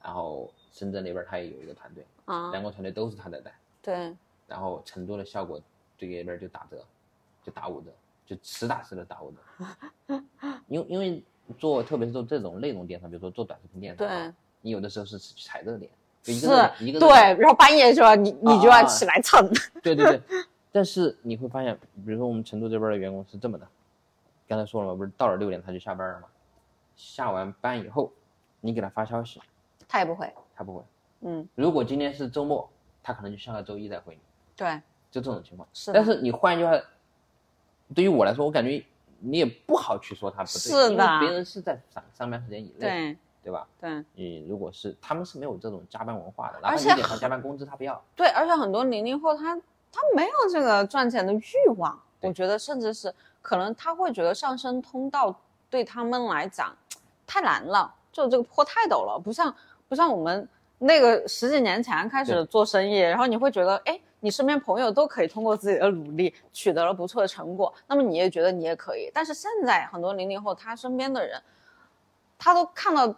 [0.03, 4.13] 然后深圳那边他也有一个团队，啊，两个团队都是他在带，对，
[4.47, 5.59] 然后成都的效果
[5.97, 6.83] 这个边就打折，
[7.43, 7.89] 就打五折，
[8.27, 10.21] 就实打实的打五折，
[10.67, 11.23] 因为因为
[11.57, 15.89] 做特别是做这种内容电商，比如说做短视频电商，对，你有的时候是踩热点，
[16.23, 18.13] 是一个对，然后半夜是吧？
[18.15, 19.49] 你你就要起来蹭，
[19.81, 20.21] 对对对。
[20.71, 23.67] 但是你会发现，比如说我们成都这边的员工是这么的，
[24.47, 26.27] 刚才说了嘛，不是到了六点他就下班了吗？
[26.95, 28.11] 下完班以后，
[28.59, 29.41] 你给他发消息，
[29.87, 30.83] 他也不回，他不回。
[31.21, 32.69] 嗯，如果今天是周末，
[33.03, 34.21] 他可能就下个周一再回你。
[34.55, 35.67] 对，就这种情况。
[35.73, 35.91] 是。
[35.91, 36.71] 但是你换一句话，
[37.93, 38.83] 对于我来说，我感觉
[39.19, 43.67] 你也不好去说他不对，是的，别人是在上上班时间以内，对对吧？
[43.79, 44.05] 对。
[44.13, 48.01] 你如果是他们是没有这种加班文化的，而且你给他加班工资他不要。
[48.15, 49.59] 对，而且很多零零后他。
[49.91, 51.43] 他没有这个赚钱的欲
[51.77, 55.35] 望，我觉得甚至是可能他会觉得上升通道
[55.69, 56.73] 对他们来讲
[57.27, 59.53] 太难了，就这个坡太陡了，不像
[59.89, 60.47] 不像我们
[60.79, 69.11] 那个十几年前开始做生意，然后你会觉得，哎，你身边朋友都可以通过自己的努力取得了不错的成果，那么你也觉得你也可以。
[69.13, 71.41] 但是现在很多零零后他身边的人，
[72.37, 73.13] 他都看到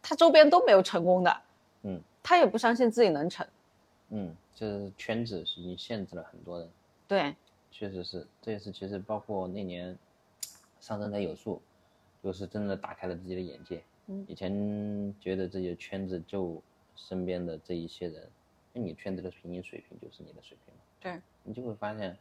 [0.00, 1.36] 他周边都没有成功的，
[1.82, 3.44] 嗯，他也不相信自己能成，
[4.10, 4.34] 嗯。
[4.54, 6.70] 这圈子已经限制了很多人，
[7.08, 7.34] 对，
[7.70, 9.98] 确实是，这也是其实包括那年
[10.80, 11.60] 上升才有数，
[12.22, 13.82] 就是真的打开了自己的眼界。
[14.06, 16.62] 嗯，以前觉得自己的圈子就
[16.94, 18.30] 身边的这一些人，
[18.72, 20.80] 那你圈子的平均水平就是你的水平嘛。
[21.00, 22.16] 对，你就会发现，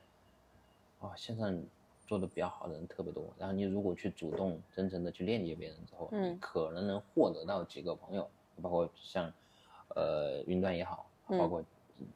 [1.00, 1.62] 哦，线上
[2.08, 3.26] 做的比较好的人特别多。
[3.38, 8.28] 然后你如果去主动真诚的去链接别人之后，嗯，可能能获得到几个朋友，
[8.62, 9.32] 包括像，
[9.96, 11.64] 呃，云端也好，包括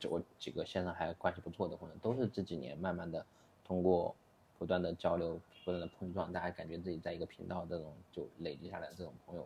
[0.09, 3.25] 我几个线上还关系不错的朋友，都是这几年慢慢的
[3.65, 4.15] 通过
[4.57, 5.39] 不断的交流。
[5.65, 9.45] 不断的碰撞，大家感觉自己在一个频道，这种就累积下来这种朋友，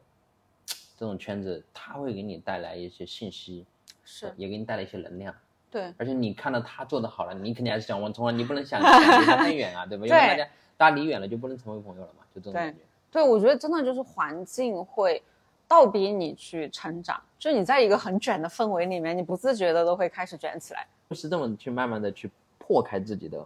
[0.95, 3.65] 这种圈子，他会给你带来一些信息，
[4.05, 5.33] 是，也给你带来一些能量，
[5.71, 5.91] 对。
[5.97, 10.05] 而且你看到他做的好了，你肯定还是想往，从来你不能想 离他太远啊，对吧？
[10.05, 12.79] 因为大家大家离远了就不能成为朋友了嘛，就这种感觉。
[13.11, 15.23] 对，我觉得真的就是环境会
[15.67, 23.43] 倒逼你去成长，就你在一个很卷的氛围里面，你不自觉的都会开始卷起来，就是这么去慢慢的去破开自己的。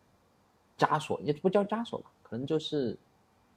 [0.78, 2.96] 枷锁也不叫枷锁吧，可能就是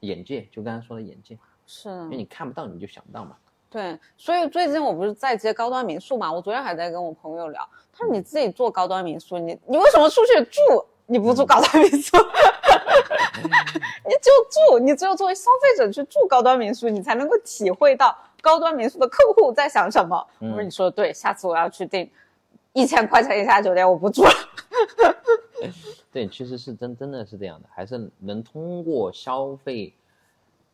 [0.02, 3.38] 眼界，就刚才说的眼界，是，因为你看不到，你就想不到嘛。
[3.70, 12.18] 对，所以最近我不是在接高端民宿嘛，我昨天还在跟我朋友聊，他说你自己做高端民宿，你你为什么出去住，你不住高端民宿？
[14.04, 20.28] 你只有住，你只有作为消费者去住高端民宿，你才能够体会到高端民宿的客户在想什么。
[20.40, 22.10] 我说你说的对，下次我要去订
[22.74, 24.32] 一千块钱以下酒店，我不住了。
[26.12, 29.94] 对，其实是真真的是这样的，还是能通过消费，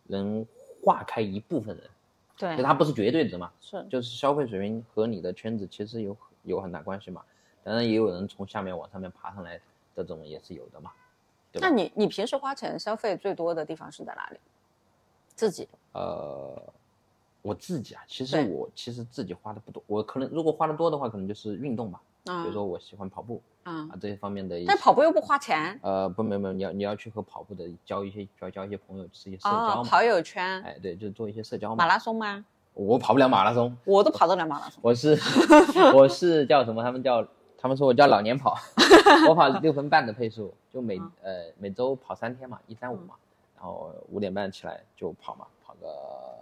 [0.03, 0.45] 能
[0.83, 1.89] 化开一部分人，
[2.37, 7.21] 对，就它不是绝对值嘛，是，就是消费水平和你的圈子其实有有很大关系嘛，
[7.63, 9.59] 当然也有人从下面往上面爬上来，
[9.95, 10.91] 这种也是有的嘛，
[11.51, 14.39] 对那你你平时花钱消费最多的地方是在哪里？
[15.35, 15.67] 自己？
[15.91, 16.59] 呃，
[17.47, 22.01] 我自己啊，其实我其实自己花的不多，我可能如果花的多的话，可能就是运动吧。
[22.25, 25.79] 比如说我喜欢跑步，啊这些方面的，但跑步又不花钱。
[25.81, 29.83] 呃，不，没有没有，你要你要去和跑步的交一些要交一些朋友，是一些社交嘛。
[29.83, 30.61] 跑友圈。
[30.61, 31.75] 哎，对，就做一些社交嘛。
[31.77, 32.43] 马拉松吗？
[32.73, 33.73] 我跑不了马拉松。
[33.85, 34.77] 我都跑得了马拉松。
[34.83, 35.17] 我是
[35.95, 36.83] 我是叫什么？
[36.83, 37.25] 他们叫
[37.57, 38.57] 他们说我叫老年跑，
[39.29, 43.15] 我跑六分半的配速，就每呃每周跑三天嘛，一三五嘛，
[43.55, 46.36] 然后五点半起来就跑嘛，跑个呃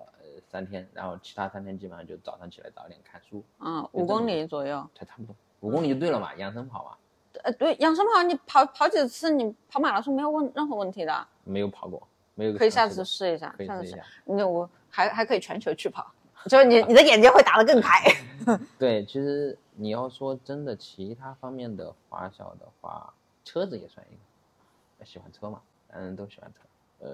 [0.56, 3.44] 三天，然后其他三天基本上就早上起来早点看书。
[3.60, 4.90] 嗯，五公里左右。
[4.96, 5.36] 才差不多。
[5.60, 6.98] 五公里就对了嘛，养生跑嘛。
[7.44, 11.28] 呃，对，养生跑你跑跑几次，你跑马拉松没有问任何问题的。
[11.44, 12.58] 没有跑过，没有。
[12.58, 14.02] 可以下次试一下，下次试。
[14.24, 16.10] 那我还还可以全球去跑，
[16.46, 18.00] 就是你 你的眼睛会打得更开。
[18.80, 23.14] 对，其实你要说真的，其他方面的花销的话，
[23.44, 25.06] 车子也算一个。
[25.06, 26.62] 喜欢车嘛，男人都喜欢车。
[27.00, 27.10] 呃，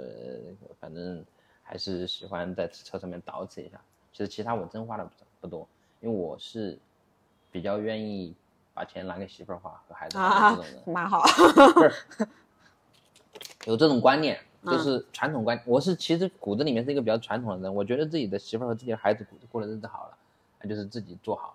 [0.80, 1.26] 反正
[1.63, 3.80] 还是喜欢在车上面捯饬一下。
[4.12, 5.67] 其实其他我真花的不不多，
[6.00, 6.78] 因为我是。
[7.54, 8.34] 比较愿意
[8.74, 11.21] 把钱拿给媳妇儿花和孩子花这种人，蛮好。
[13.67, 15.62] 有这种观念，就是传统观。
[15.65, 20.17] 我是其实骨子里面是一个比较传统的人，我觉得自己的媳妇儿和自己的孩子过过的日子好了，
[20.62, 21.54] 那就是自己做好。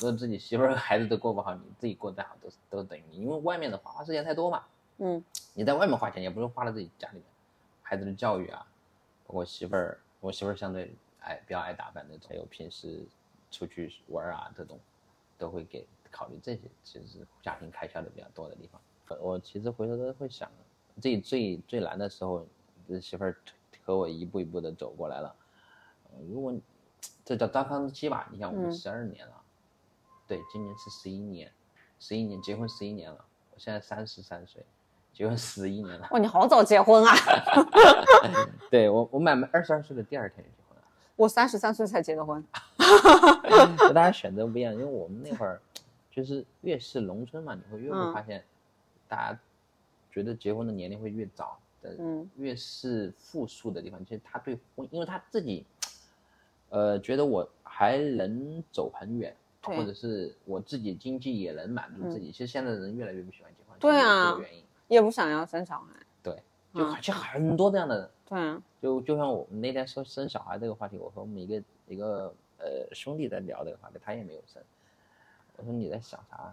[0.00, 4.62] 如果自己媳妇儿和孩子都过不好，你自己过再好都是都等于你，因为外面的花花时间太多嘛。
[4.98, 5.24] 嗯。
[5.54, 7.24] 你在外面花钱，也不是花了自己家里面
[7.82, 8.66] 孩子的教育啊，
[9.28, 13.06] 包括媳妇儿，我媳妇儿相对爱比较爱打扮那种，还有平时
[13.52, 14.76] 出去玩啊这种。
[15.40, 18.82] 都会给考虑这些，其实是家庭开销的比较多的地方。
[19.20, 20.50] 我其实回头都会想，
[20.96, 22.44] 自己最最难的时候，
[23.00, 23.36] 媳妇儿
[23.84, 25.32] 和我一步一步的走过来了。
[26.28, 26.52] 如果
[27.24, 29.40] 这叫糟糠之妻吧，你像我们十二年了，
[30.26, 31.52] 对，今年是十一年，
[32.00, 33.24] 十一年结婚十一年了。
[33.54, 34.66] 我现在三十三岁，
[35.18, 36.06] 结婚十一年了。
[36.12, 37.12] 哇，你好早结婚啊！
[38.70, 40.82] 对我，我满二十二岁的第二天就结婚了。
[41.16, 42.40] 我三十三岁才结的婚。
[43.92, 45.60] 大家选择不一样，因为我们那会儿
[46.08, 48.44] 就是越是农村嘛，你会越会发现，
[49.08, 49.40] 大家
[50.12, 55.66] 觉得结婚的年龄会越早嗯，越是富庶的地方，其实他对婚，因为他自己，
[56.68, 62.30] 呃，觉得我还能走很远，或者是我自己经济也能满足自己。
[62.30, 64.38] 其实现在的人越来越不喜欢结婚，对啊，
[64.88, 66.42] 也不想要生小孩，对，
[66.74, 72.34] 就而且很多这样的人，对啊，就就像我们那天说生小孩这个话题，我和我们一个一个。
[72.60, 74.60] 呃，兄弟在聊这个话题，他也没有生。
[75.56, 76.52] 我说你在想啥？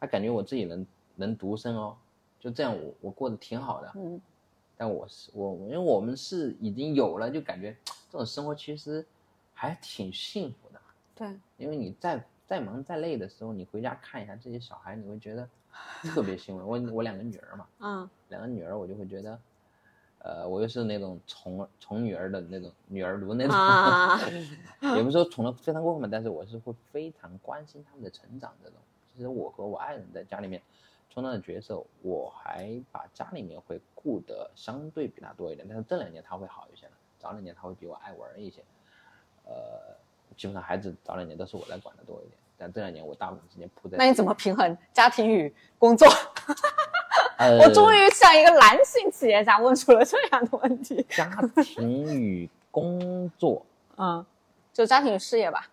[0.00, 1.96] 他感觉我自己能能独生哦，
[2.40, 3.92] 就这样，我我过得挺好的。
[3.94, 4.20] 嗯。
[4.76, 7.70] 但我是我，因为我们是已经有了，就感觉
[8.10, 9.06] 这种生活其实
[9.52, 10.80] 还挺幸福的。
[11.14, 11.28] 对。
[11.56, 15.48] 因为你再再忙再累的时候，你回家看一下这些小孩，你会觉得
[16.14, 16.62] 特别欣慰。
[16.62, 19.38] 我我两个女儿嘛，嗯，两个女儿，我就会觉得。
[20.26, 23.54] 呃，我又是那种宠宠女儿的那种女儿奴那种，
[24.96, 28.78] 也不是说宠的非常过分嘛，但是我是会非常关心他们的成长这种，
[29.14, 30.62] 其实我和我爱人在家里面
[31.10, 35.66] 充当的角色，我还把家里面会顾得相对比他多一点。
[35.68, 38.64] 但是这两年他会好一些了，早两年他会比我爱玩一些。
[39.44, 39.94] 呃，
[40.38, 43.96] 基本上孩子早两年都是我来管的多一点，但这两年我大部分时间扑在。
[43.98, 46.08] 那你怎么平衡家庭与工作？
[47.60, 51.28] 我终于向一个男性企业家问出了这样的问题：家
[51.62, 53.64] 庭与工作，
[53.98, 54.24] 嗯，
[54.72, 55.68] 就家庭与事业吧。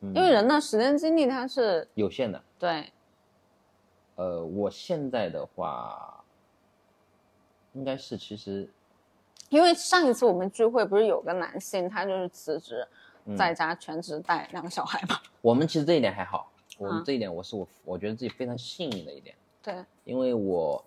[0.00, 2.40] 因为人的时间精力它是有限的。
[2.58, 2.92] 对。
[4.14, 6.24] 呃，我现在的话，
[7.72, 8.68] 应该是其实，
[9.48, 12.86] 因为上一次我们聚会不是有个男性，他就是辞职，
[13.36, 15.18] 在家全职带两个小孩嘛。
[15.40, 19.34] 我们其实这一点还好，我们这一点我是我我觉得自己非常幸运的一点。
[19.62, 20.82] 对，因为我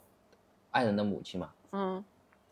[0.72, 2.04] 爱人的母亲嘛，嗯，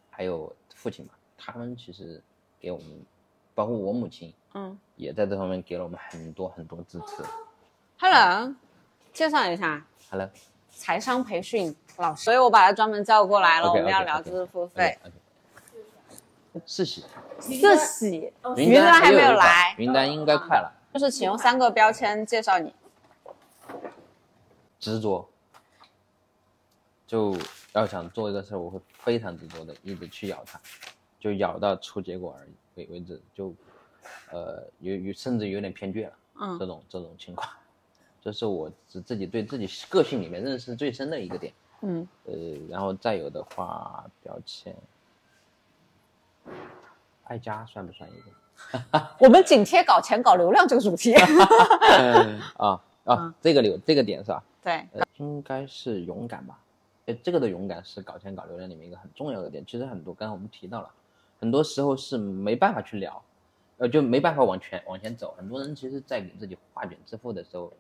[0.10, 2.22] 还有父亲嘛，他们其实
[2.60, 3.06] 给我们，
[3.56, 7.24] 包括我母亲，嗯，也在这方面给了我们很多很多支持。
[8.00, 8.54] Hello，
[9.14, 10.30] 介绍一下，Hello，
[10.70, 14.98] 财商培训老师，所以我把他专门叫过来了，我们要聊知识付费。
[16.66, 17.04] 四喜，
[17.40, 20.72] 四喜，云丹还没有来，云丹应该快了。
[20.94, 22.74] 就是请用三个标签介绍你，
[24.80, 25.28] 执着。
[27.08, 27.36] 就
[27.74, 30.62] 要想做一个事儿，我会非常执着的一直去咬它，
[31.20, 33.52] 就咬到出结果而已为为止，就，
[34.32, 37.52] 呃，有有甚至有点偏倔了，嗯，这种这种情况，
[38.22, 42.34] 这是我自自己对自己个性里面认识最深的一个点，嗯，呃，
[42.70, 44.76] 然后再有的话，标签，
[47.30, 49.08] 爱家算不算一个？
[49.20, 51.14] 我们紧贴搞钱搞流量这个主题，
[52.58, 54.44] 啊啊，这个流这个点是吧？
[54.64, 54.86] 对，
[55.18, 56.60] 应该是勇敢吧。
[57.24, 59.64] 这个的勇敢是搞钱搞流量里面一个很重要的点。
[59.66, 60.90] 其实很多刚才我们提到了，
[61.40, 63.24] 很多时候是没办法去聊，
[63.78, 65.34] 呃，就没办法往前往前走。
[65.38, 67.72] 很多人其实，在给自己画卷致富的时候，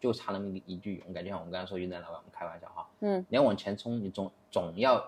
[0.00, 1.24] 就差那么一句勇敢。
[1.24, 5.04] 就像我们刚才说云南老板，我们开玩笑哈，嗯，你要往前冲，你总总要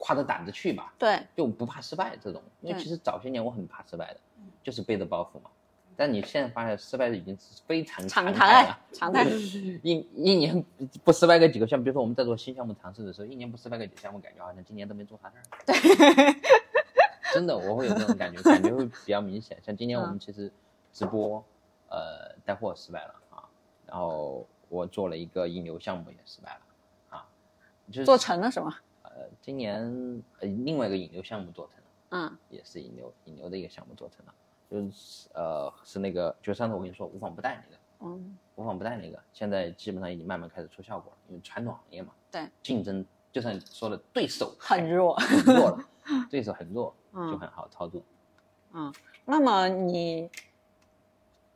[0.00, 2.42] 挎着胆子去吧，对，就不怕失败这种。
[2.62, 4.20] 因为其实早些年我很怕失败的，
[4.64, 5.50] 就是背着包袱嘛。
[5.94, 9.22] 但你现在发现失败已经是非常常态了，常态。
[9.84, 10.64] 一一年
[11.04, 15.44] 不失败个几个项目，比如说我们在做新项目尝试的时候，一年不失败个几个项目，感觉好像今年都没做啥事儿。
[15.66, 16.34] 对，
[17.34, 19.58] 真的我会有这种感觉，感觉会比较明显。
[19.62, 20.50] 像今年我们其实
[20.90, 21.44] 直播，
[21.90, 23.44] 呃，带货失败了啊，
[23.86, 26.60] 然后我做了一个引流项目也失败了
[27.18, 27.28] 啊，
[27.88, 28.74] 就是做成了什么？
[29.20, 29.82] 呃，今年
[30.38, 34.34] 呃另外一个引流项目做成了，嗯，也是引流引流的一个项目做成了。
[34.70, 45.84] 就是呃，是那个，就上次我跟你说无纺布袋那个，嗯，无纺布袋那个，现在基本上已经慢慢开始出效果了，因为传统行业嘛，对，竞争就像你说的，对手很弱，很弱了，
[46.30, 48.00] 对手很弱，就很好操作。
[48.72, 48.94] 嗯，
[49.26, 50.30] 那么你，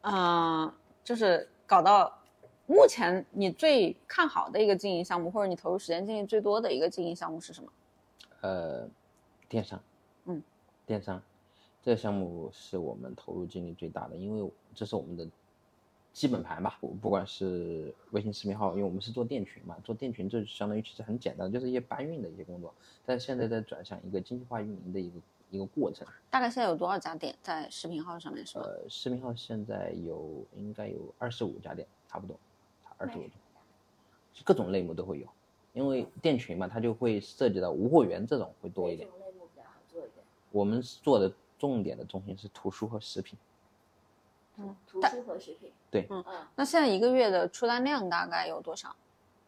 [0.02, 0.70] 嗯，
[1.02, 2.20] 就是搞到
[2.66, 7.70] 目前你最看好的一个经营项目，或者你投入时间精力最多的一个经营项目是什么？
[8.40, 8.88] 呃，
[9.48, 9.80] 电商，
[10.24, 10.42] 嗯，
[10.86, 11.22] 电商。
[11.82, 15.28] 这个项目是我们投入精力最大的，因为这是我们的
[16.14, 16.78] 基本盘吧。
[16.80, 22.72] 不不管是微信视频号，因为我们是做店群嘛，做店群就相当于其实很简单，就是一些搬运的一些工作。
[23.04, 25.16] 但现在在转向一个精细化运营的一个
[25.50, 26.08] 一个过程。
[26.30, 28.46] 大概现在有多少家店在视频号上面？
[28.46, 28.64] 是吧？
[28.64, 32.34] 呃，视频号现在有应该有二十五家店，差不多，
[32.98, 33.30] 二十五家，
[34.44, 35.26] 各种类目都会有。
[35.72, 39.08] 因为店群嘛，它就会涉及到无货源这种会多一点。
[39.08, 40.24] 类目比较好做一点。
[40.50, 41.32] 我们做的。
[41.56, 43.38] 重点的中心是图书和食品，
[44.56, 46.46] 嗯，图书和食品，对，嗯嗯。
[46.56, 48.94] 那现在一个月的出单量大概有多少？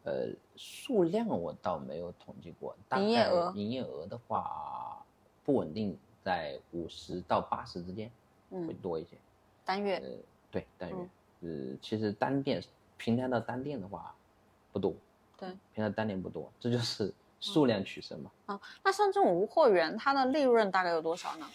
[0.05, 5.05] 呃，数量我倒没有统计过，营业额，营业额的话
[5.45, 8.11] 不稳定，在五十到八十之间，
[8.51, 9.19] 会多一些。
[9.63, 9.99] 单月？
[9.99, 10.11] 呃，
[10.51, 11.09] 对，单月。
[11.41, 12.63] 呃，其实单店
[12.97, 14.15] 平台的单店的话
[14.73, 14.95] 不多，
[15.37, 18.31] 对，平台单店不多，这就是数量取胜嘛。
[18.47, 21.47] 啊，那像这种无货源，它的利润大概有多少呢？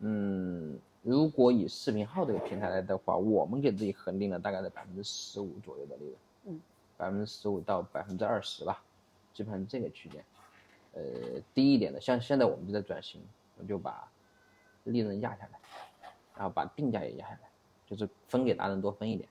[0.00, 6.60] 嗯，如果以视频号这个平台来的话，我们给自己恒定了大概在百分之十五左右的利润，嗯，
[6.96, 8.82] 百分之十五到百分之二十吧，
[9.34, 10.24] 基本上这个区间。
[10.94, 11.02] 呃，
[11.54, 13.20] 低一点的，像现在我们就在转型，
[13.56, 14.10] 我就把
[14.84, 15.60] 利润压下来，
[16.34, 17.50] 然后把定价也压下来，
[17.86, 19.28] 就是分给达人多分一点，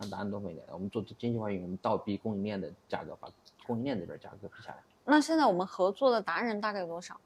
[0.00, 0.66] 让达人多分一点。
[0.72, 3.28] 我们做精细化运营，我们倒逼供应链的价格，把
[3.66, 4.78] 供应链这边价格比下来。
[5.04, 7.20] 那现在我们合作的达人大概有多少？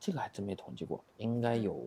[0.00, 1.86] 这个还真没统计过，应该有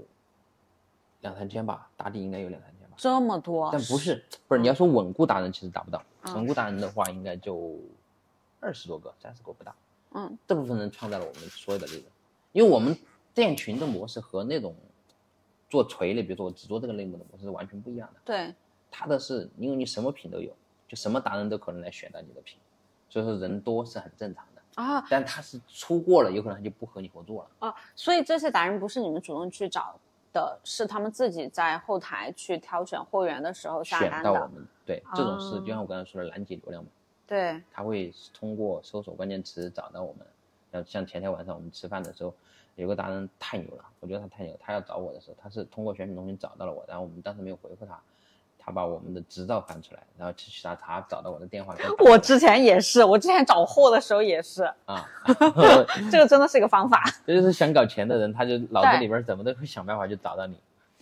[1.22, 2.96] 两三千吧，打底应该有两三千吧。
[2.98, 3.70] 这么多？
[3.72, 6.02] 但不是，不是你要说稳固达人，其实达不到。
[6.34, 7.80] 稳固达人的话，应该就
[8.60, 9.76] 二十多个、三十个不到。
[10.14, 12.06] 嗯，这部分人创造了我们所有的利润，
[12.54, 12.98] 因为我们
[13.36, 14.76] 店群的模式和那种
[15.70, 18.22] 做垂类，比如说我只做这个类目的模式是完全不一样的。
[18.26, 18.56] 对，
[18.92, 20.52] 他的是因为你什么品都有，
[20.88, 22.60] 就什么达人都可能来选到你的品，
[23.10, 25.06] 所以说人多是很正常的啊。
[25.10, 27.76] 但他是出过了，有可能他就不和你合作了啊。
[27.96, 30.00] 所以这些达人不是你们主动去找
[30.34, 34.16] 的，是他们自己在后台去挑选货源的时候下单的。
[34.16, 36.90] 选到我们对，这种事就像我刚才说的拦截流量嘛。
[37.26, 40.26] 对，他会通过搜索关键词找到我们。
[40.72, 42.34] 然后像前天晚上我们吃饭的时候，
[42.76, 44.56] 有个达人太牛了，我觉得他太牛。
[44.60, 48.00] 他要找我的时候，他是通过选品中心找到了我，然后我们当时没有回复他，
[48.68, 51.74] 他把我们的执照翻出来，然后去查查找到我的电话。
[52.00, 55.10] 我之前也是，我之前找货的时候也是啊，
[56.12, 57.02] 这个真的是一个方法。
[57.26, 60.60] 这就是想搞钱的人，他就脑子里边怎么都会想办法去找到你。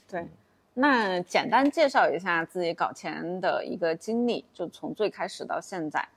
[0.07, 0.23] 对。
[0.75, 6.07] 那简单介绍一下自己搞钱的一个经历，就从最开始到现在。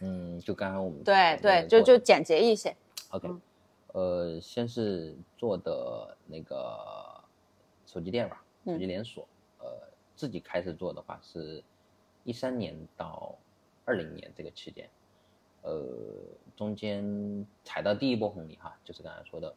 [0.00, 2.74] 嗯，就刚刚我们对对，就就简洁一些。
[3.10, 3.30] OK，
[3.92, 6.76] 呃，先是做的那个
[7.86, 9.24] 手机店吧，手机连锁。
[9.58, 9.66] 呃，
[10.16, 11.62] 自己开始做的话是，
[12.24, 13.36] 一三年到
[13.84, 14.88] 二零年这个期间，
[15.62, 15.78] 呃，
[16.56, 19.54] 中间踩到第一波红利哈，就是刚才说的，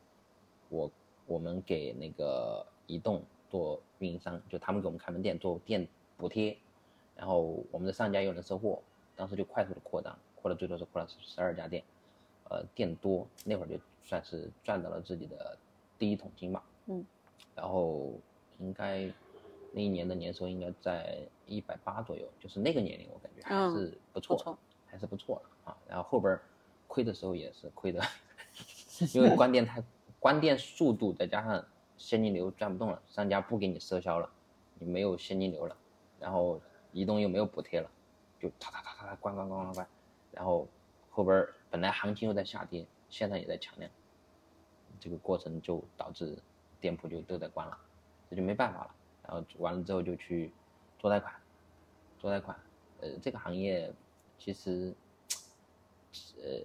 [0.70, 0.92] 我
[1.26, 3.24] 我们给那个移动。
[3.52, 5.88] 做运营商，就他们给我们开门店做店
[6.18, 6.56] 补贴，
[7.16, 8.80] 然后我们的商家又能收货，
[9.16, 11.84] 当时就快速的扩张，扩了最多是扩了十二家店，
[12.48, 15.58] 呃，店多，那会儿就算是赚到了自己的
[15.98, 16.64] 第一桶金吧。
[16.86, 17.04] 嗯，
[17.56, 18.14] 然后
[18.60, 19.12] 应该
[19.72, 25.78] 那一年的年收应该在一百八左右，就是那个年龄我感觉还是不错，还是不错的啊。
[25.88, 26.40] 然后后边
[26.88, 28.02] 亏的时候也是亏的，
[29.14, 29.84] 因为关店太
[30.20, 31.66] 关店速度再加上。
[32.02, 34.30] 现金流转不动了，商家不给你赊销了，
[34.76, 35.76] 你没有现金流了，
[36.18, 36.58] 然后
[36.94, 37.92] 移动又没有补贴了，
[38.40, 39.88] 就哒哒哒哒哒关关关关关，
[40.32, 40.66] 然后
[41.10, 43.92] 后边本来行情又在下跌，线上也在抢量，
[44.98, 46.42] 这个过程就导致
[46.80, 47.78] 店铺就都在关了，
[48.30, 48.96] 这就没办法了。
[49.30, 50.52] 然后完了之后就去
[50.98, 51.32] 做贷款，
[52.18, 52.58] 做贷款，
[53.00, 53.94] 呃，这个行业
[54.40, 54.92] 其实，
[56.42, 56.60] 呃，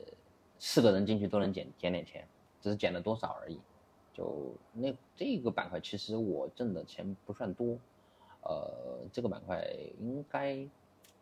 [0.58, 2.26] 四个人进去都能捡捡点钱，
[2.62, 3.60] 只是捡了多少而已。
[4.14, 7.76] 就那这个板块，其实我挣的钱不算多，
[8.44, 9.62] 呃，这个板块
[10.00, 10.54] 应该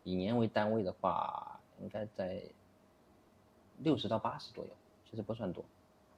[0.03, 2.41] 以年为单位的话，应该在
[3.79, 4.69] 六十到八十左右，
[5.09, 5.61] 其实不算多。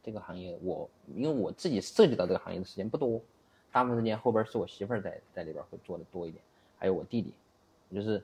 [0.03, 3.19] 这个行业我因为我自己涉及到这个行业的时间不多，
[3.76, 6.41] 大部分时间后边是我媳妇儿在在里边会做的多一点，
[6.78, 7.34] 还有我弟弟，
[7.93, 8.23] 就是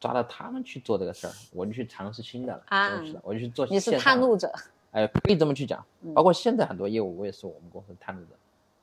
[0.00, 3.64] 抓到他们去做这个事儿，我就去尝试新的了，啊，我就去做。
[3.68, 4.52] 你是探路者。
[4.90, 5.86] 哎，可以这么去讲，
[6.16, 8.30] 包括现在很多业务，我也是我们公司探路者，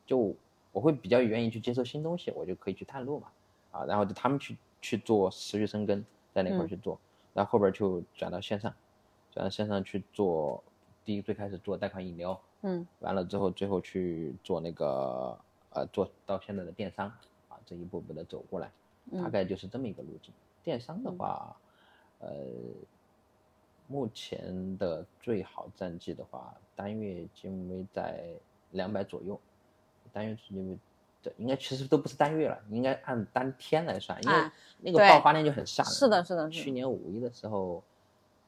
[0.06, 0.34] 就
[0.72, 3.28] 我会比较愿意去接受新东西，我就可以去探路嘛，
[3.72, 6.98] 啊，然后就他们去去做持续生根，在那块去做，
[7.34, 8.74] 然后后边就转到线上，
[9.34, 10.64] 转到线上去做，
[11.04, 15.38] 第一最开始做贷款引流，嗯，完了之后最后去做那个
[15.76, 17.08] 呃做到现在的电商，
[17.50, 18.72] 啊，这一步步的走过来，
[19.22, 20.34] 大概就是这么一个路径。
[20.64, 21.56] 电商的话，
[22.18, 22.30] 呃。
[23.88, 28.34] 目前的最好战绩的话，单月 GMV 在
[28.72, 29.40] 两百左右，
[30.12, 30.80] 单月 GMV
[31.22, 35.92] 的应该其实都不是单月了，应该按当天来算，因为那个爆发量就很吓人。
[35.94, 36.50] 是的，是的。
[36.50, 37.84] 去年五一的时候，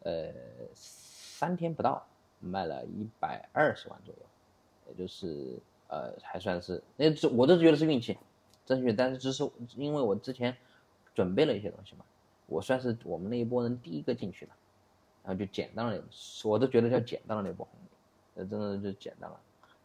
[0.02, 0.34] 呃，
[0.74, 2.04] 三天不到
[2.40, 4.22] 卖了一百二十万左右，
[4.90, 5.56] 也就是
[5.88, 8.18] 呃还算是那这我都觉得是运气，
[8.66, 10.56] 真是但是只是因为我之前
[11.14, 12.06] 准备了一些东西嘛，
[12.46, 14.52] 我算是我们那一波人第一个进去的。
[15.24, 16.02] 然后就捡到了，
[16.46, 17.90] 我都觉得叫捡到了那波红利，
[18.36, 19.38] 呃，真的就捡到了。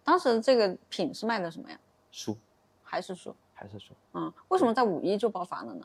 [0.05, 1.77] 当时这个品是卖的什么呀？
[2.13, 2.39] 书，
[2.85, 3.35] 还是书？
[3.53, 3.93] 还是书。
[4.13, 5.85] 嗯，为什么在五一就爆发了呢？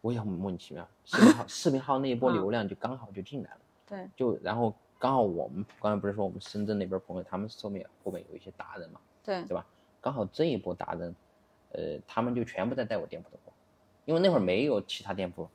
[0.00, 3.60] 我也很莫名其妙，视频号视频号那一波流量就刚好就进来了。
[3.86, 4.08] 对。
[4.16, 8.98] 就然后刚好我们刚才不是说我们深圳那边朋友，他们后面后面有一些达人嘛？
[9.28, 9.42] 对。
[9.42, 9.66] 对吧？
[10.00, 11.14] 刚好这一波达人，
[11.72, 13.52] 呃，他们就全部在带我店铺的货，
[14.06, 15.46] 因为那会儿没有其他店铺，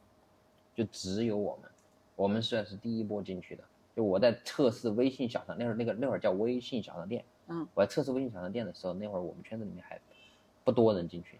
[0.76, 1.71] 就只有我们。
[2.15, 3.63] 我们算是第一波进去的，
[3.95, 9.99] 就我在测试微信小商，那会儿那个那会儿叫微信小商店，嗯，我在测试微信小商店的时候，那会儿我们圈子里面还
[10.63, 11.39] 不多人进去，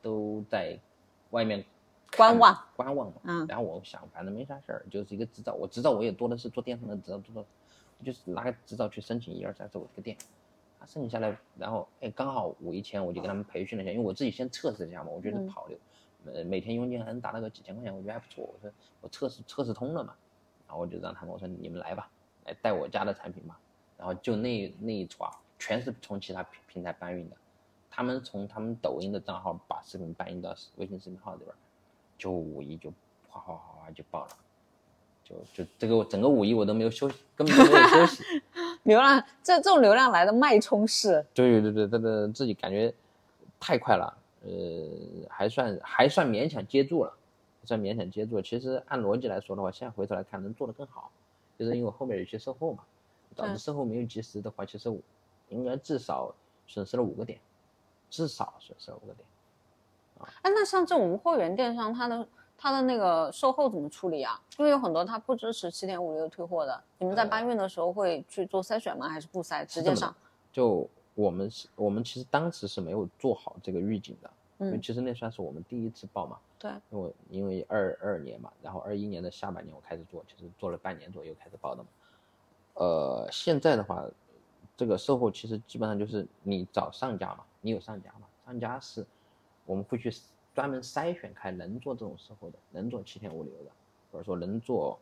[0.00, 0.78] 都在
[1.30, 1.64] 外面
[2.16, 7.48] 观望观望嘛，嗯，然后我想反正没啥事儿，就是一个执照，我执照我也多的是做电商的执照，做到
[8.04, 10.16] 就是拿个执照去申请一二三四五这个店，
[10.82, 15.78] 啊，申请下来，然后哎刚好五一前我就跟他们培训了一下，因为我自己先测试一下嘛，我觉得跑流。
[16.24, 18.44] 呃，每天佣金还能达到个几千块钱，我觉得还不错。
[18.44, 18.70] 我说
[19.00, 20.14] 我测试测试通了嘛，
[20.66, 22.10] 然后我就让他们我说你们来吧，
[22.44, 23.58] 来带我家的产品吧。
[23.96, 25.28] 然后就那那一撮
[25.58, 27.36] 全是从其他平平台搬运的，
[27.90, 31.54] 他们从他们抖音的账号把视频搬运到微信视频号这边，
[32.18, 32.92] 就五一就
[33.28, 34.30] 哗哗哗哗就爆了，
[35.54, 38.22] 就就这个整个五一我都没有休息，根本就没有休息。
[38.84, 42.92] 流量这这种流量来的脉冲式，对对对，这个自己感觉
[43.60, 44.12] 太快了。
[44.44, 44.50] 呃，
[45.30, 47.12] 还算还算勉强接住了，
[47.64, 48.42] 算勉强接住了。
[48.42, 51.12] 其实按逻辑来说的话，现在回头来看能做得更好，
[51.56, 52.82] 就是因为后面有些售后嘛，
[53.36, 54.92] 导致售后没有及时的话，其实
[55.48, 56.34] 应该至少
[56.66, 57.38] 损失了五个点，
[58.10, 59.18] 至少损失了五个点。
[60.42, 62.26] 哎，那像这种无货源电商，它的
[62.62, 64.40] 它的那个售后怎么处理啊？
[64.56, 69.08] 因为有很多它不支持七点五六退货的，你们在搬运的时候会去做筛选吗？
[69.08, 70.14] 还是不筛，直接上？
[70.52, 76.38] 就我们是，我们其实当时是没有做好这个预警的，因为其实那算是我们第一次报嘛。
[76.56, 76.70] 对。
[76.90, 81.88] 因为因为二二年嘛，然后二一年的下半年我开始做，其实做了半年左右开始报的嘛。
[82.74, 84.04] 呃，现在的话，
[84.76, 89.04] 这个售后其实基本上就是你找上家嘛，你有上家嘛，上家是。
[89.64, 90.12] 我们会去
[90.54, 93.70] 专门筛选开能做这种售后的，能做七天无理由的，
[94.10, 94.98] 或者说能做，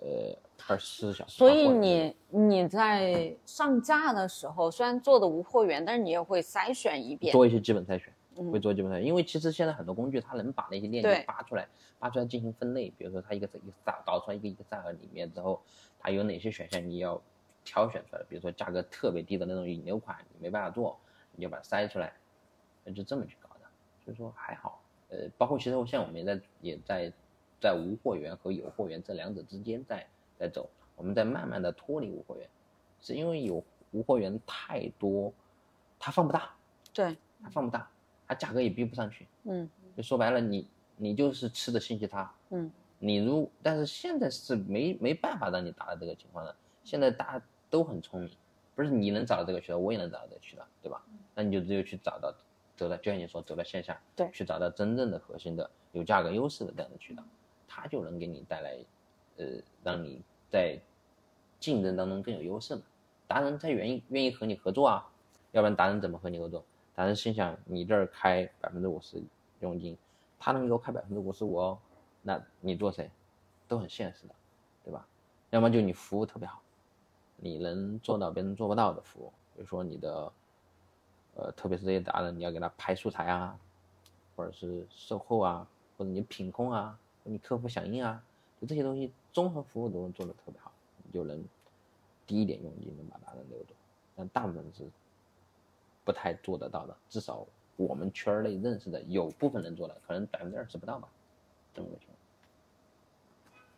[0.00, 0.36] 呃，
[0.68, 1.36] 二十四小时。
[1.36, 8.12] 所以你你在上架的时候，虽然做的无货源，但是你也会筛选一遍，做一些基本筛选，
[8.52, 9.04] 会做基本筛选。
[9.04, 11.66] 因为其实现在很多工具它能把那些链接扒出来，
[11.98, 12.92] 扒出来进行分类。
[12.96, 15.60] 比如说它一个一个导导出来一个一个站盒里面之后，
[15.98, 17.20] 它有哪些选项你要
[17.64, 18.22] 挑选出来。
[18.28, 20.96] 比如说价格特别低的那种引流款，你没办法做，
[21.34, 22.12] 你就把它筛出来，
[22.84, 23.45] 那就这么去搞。
[24.06, 27.12] 所以说还好，呃，包括其实像我们也在也在
[27.60, 30.06] 在无货源和有货源这两者之间在
[30.38, 32.48] 在走，我们在慢慢的脱离无货源，
[33.00, 35.32] 是因为有无货源太多，
[35.98, 36.54] 它放不大，
[36.94, 37.90] 对，它放不大，
[38.28, 46.54] 它价格也逼不上去，嗯，就说白了你你就是吃的信息差，嗯，你如但是现在是没没办法让你达到这个情况的，
[46.84, 48.30] 现在大家都很聪明，
[48.76, 51.04] 不是你能找到这个渠道，我也能找到这个渠道，对吧？
[51.34, 52.32] 那你就只有去找到。
[52.76, 57.22] 走到就像你说，走到线下，对，去找到真正的核心的有价格优势的这样的渠道，
[57.66, 58.76] 它就能给你带来，
[59.38, 59.46] 呃，
[59.82, 60.20] 让你
[60.50, 60.78] 在
[61.58, 62.82] 竞争当中更有优势嘛。
[63.26, 65.10] 达人他愿意愿意和你合作啊，
[65.52, 66.64] 要不然达人怎么和你合作？
[66.94, 69.22] 达人心想你这儿开百分之五十
[69.60, 69.96] 佣金，
[70.38, 71.78] 他能给我开百分之五十五哦，
[72.22, 73.10] 那你做谁，
[73.66, 74.34] 都很现实的，
[74.84, 75.06] 对吧？
[75.50, 76.60] 要么就你服务特别好，
[77.36, 80.32] 你能做到别人做不到的服务，比如说你的。
[81.38, 83.58] 呃，特别是这些达人，你要给他拍素材啊，
[84.34, 85.68] 或者是售后啊，
[85.98, 88.24] 或者你品控啊，你客户响应啊，
[88.58, 90.72] 就这些东西综合服务都能做得特别好，
[91.04, 91.44] 你就能
[92.26, 93.74] 低一点佣金能把达人留住。
[94.14, 94.82] 但大部分是
[96.04, 101.06] 不太做得到的，至少我们圈内认识的有部分人做的，可能百分之二十不到吧，
[101.74, 102.06] 这么个情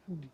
[0.07, 0.21] 况。
[0.21, 0.31] 嗯，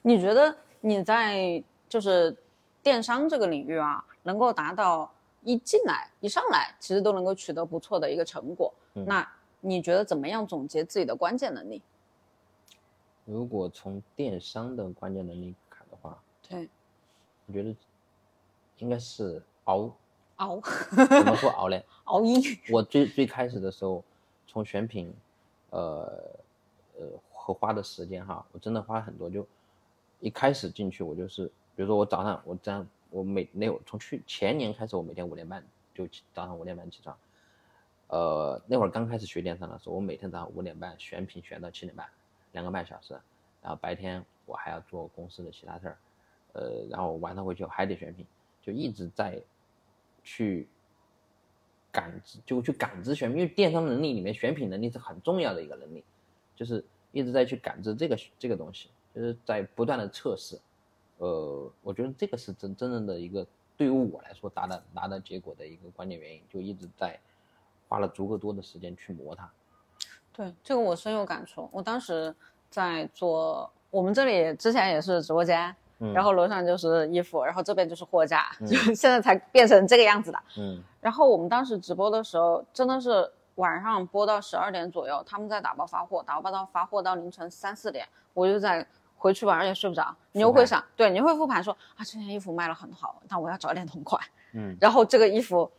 [0.00, 2.36] 你觉得你在就是？
[2.84, 5.10] 电商这个领域啊，能够达到
[5.42, 8.72] 一进来一上来，其实都能够取得不错的一个成果。
[8.92, 9.26] 那
[9.60, 11.80] 你觉得怎么样总结自己的关键能力？
[13.24, 16.68] 如果从电商的关键能力看的话，对，
[17.46, 17.74] 我觉得
[18.78, 19.90] 应该是熬
[20.36, 20.60] 熬。
[20.90, 21.82] 怎么说熬嘞？
[22.04, 22.38] 熬鹰。
[22.70, 24.04] 我最最开始的时候，
[24.46, 25.10] 从选品，
[25.70, 26.22] 呃
[26.98, 29.30] 呃和花的时间哈，我真的花很多。
[29.30, 29.46] 就
[30.20, 31.50] 一开始进去，我就是。
[31.76, 35.64] 比如说我早上我这样，我每那会从去前年开始，我每天五点半
[35.94, 37.16] 就早上五点半起床，
[38.08, 42.06] 呃，那会儿刚开始学电商的时候，我每天早上五点半选品选到七点半，
[42.52, 43.14] 两个半小时，
[43.62, 45.98] 然后白天我还要做公司的其他事儿，
[46.52, 48.24] 呃，然后晚上回去还得选品，
[48.62, 49.40] 就一直在
[50.22, 50.68] 去
[51.90, 56.04] 感知，就去感知选品，因为电商能力里面选品能力是很重要的一个能力，
[56.54, 60.56] 就是一直在去感知这个这个东西，就是在不断的测试。
[61.18, 63.46] 呃，我觉得这个是真真正的一个
[63.76, 67.18] 对于我来说达到拿到结果的一个关键原因，就一直在
[67.88, 69.48] 花了足够多的时间去磨它。
[70.32, 71.68] 对，这个我深有感触。
[71.70, 72.34] 我当时
[72.68, 75.74] 在做，我们这里之前也是直播间，
[76.12, 80.38] 然后楼上就是衣服，然后这边就是货架，就现在才变成这个样子的。
[80.58, 80.82] 嗯。
[81.00, 88.84] 然后我们当时直播的时候，真的是晚上播到十二点左右，他们在打包发货，打包到发货到凌晨三四点，我就在。
[89.24, 94.20] 回去晚上也睡不着，你又会想，对，你会复盘说啊，这件衣服卖了很好，那我要找点同款，
[94.52, 95.70] 嗯，然后这个衣服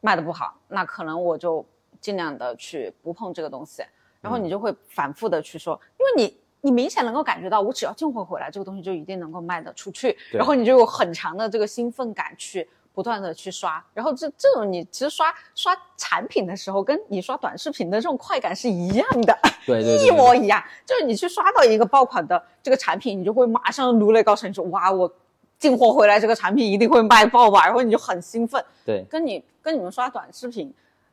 [0.00, 1.64] 卖的不好，那可能我就
[2.00, 3.84] 尽量的去不碰这个东西，
[4.20, 12.68] 然后你就会反复的去说，因为你你明显能够感觉到，我只要进货回来，这个东西就一定能够卖得出去，然后你就有很强的这个兴奋感去。
[12.94, 19.36] 不断的去刷，然后这这种你其实刷刷产品的时候，跟你刷短视频的这种快感是一样的，
[19.66, 20.62] 对对， 一模一样。
[20.84, 25.10] 就是你去刷到一个爆款的这个产品，你就会马上如雷高升，说哇，我
[25.58, 28.62] 进货回来这个产品一定会卖爆吧，然后你就很兴奋。
[28.84, 30.72] 对，跟你跟你们刷短视频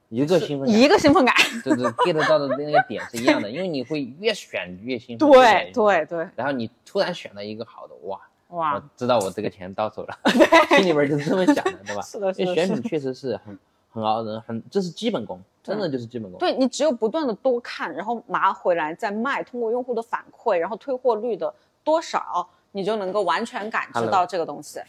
[0.10, 5.30] 一个兴奋一个兴奋感，对对 get 到的那个点是一样的，因为你会越选越兴奋。
[5.32, 8.20] 对对对，然后你突然选了一个好的，哇。
[8.50, 10.20] 哇，知道我这个钱到手了，
[10.76, 12.02] 心里边就是这么想的，对吧？
[12.06, 13.58] 是的，因为选品确实是很
[13.92, 16.40] 很熬人，很这是基本功，真的就是基本功。
[16.40, 24.80] 对你只有不断的多看，然后拿回来再卖，通过用户的反馈，然后退货率的多少，你就能够完全感知到这个东西。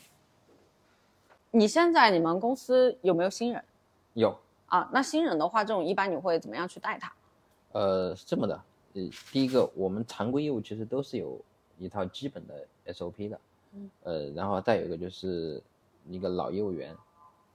[1.50, 3.62] 你现在你们公司有没有新人？
[4.14, 4.34] 有
[4.66, 7.12] 啊，那新人的话，这种一般你会怎么样去带他？
[7.72, 8.54] 呃，是这么的，
[8.94, 9.02] 呃，
[9.32, 11.38] 第一个，我们常规业务其实都是有
[11.78, 13.40] 一套基本的 SOP 的，嗯，
[14.02, 15.62] 呃，然后再有一个就是
[16.08, 16.96] 一个老业务员，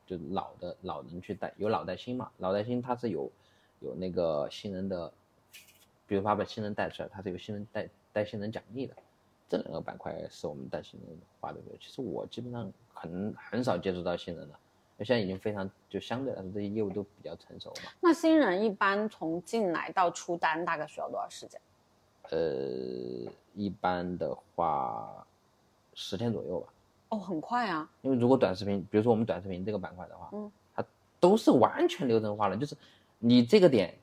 [0.05, 3.31] 就老的老人去带，有老带新嘛，老带新他是有
[3.79, 5.11] 有那个新人的，
[6.07, 8.95] 比如他把新人带出来，他是有新人带带新人奖励的。
[9.47, 11.71] 这两个板块是我们带新人花的多。
[11.79, 14.59] 其实我基本上很很少接触到新人了，
[14.99, 17.91] 现在已经非常就相对来说这些业务都比较成熟嘛。
[18.01, 21.61] 那新人一般从进来到出单大概需要多少时间？
[22.31, 25.27] 呃，一般的话
[25.95, 26.67] 十天左右吧。
[27.09, 27.89] 哦，很快啊。
[28.03, 30.85] 因为如果短视频，比如说我们短视频这个板块的话，嗯，它
[31.19, 32.77] 都是完全流程化的，就是
[33.17, 33.97] 你这个点。